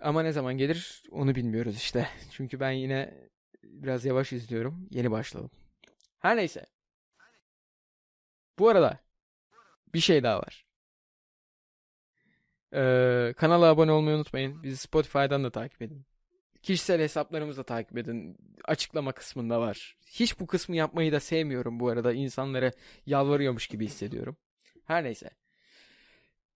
[0.02, 2.10] Ama ne zaman gelir onu bilmiyoruz işte.
[2.32, 3.30] Çünkü ben yine
[3.64, 4.88] biraz yavaş izliyorum.
[4.92, 5.52] Yeni başladım.
[6.20, 6.66] Her neyse.
[8.60, 9.00] Bu arada
[9.94, 10.65] bir şey daha var.
[12.74, 14.64] Ee, kanala abone olmayı unutmayın.
[14.64, 16.06] Bizi Spotify'dan da takip edin.
[16.62, 18.38] Kişisel hesaplarımızı da takip edin.
[18.66, 19.98] Açıklama kısmında var.
[20.08, 22.14] Hiç bu kısmı yapmayı da sevmiyorum bu arada.
[22.14, 22.72] İnsanlara
[23.06, 24.38] yalvarıyormuş gibi hissediyorum.
[24.86, 25.30] Her neyse.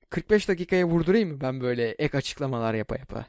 [0.10, 3.26] 45 dakikaya vurdurayım mı ben böyle ek açıklamalar yapa yapa?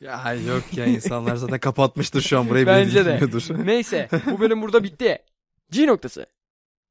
[0.00, 2.66] Ya yok ya insanlar zaten kapatmıştır şu an burayı.
[2.66, 3.18] Bence de.
[3.66, 5.18] Neyse bu bölüm burada bitti.
[5.70, 6.26] G noktası.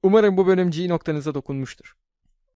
[0.04, 1.96] Umarım bu bölüm G noktanıza dokunmuştur.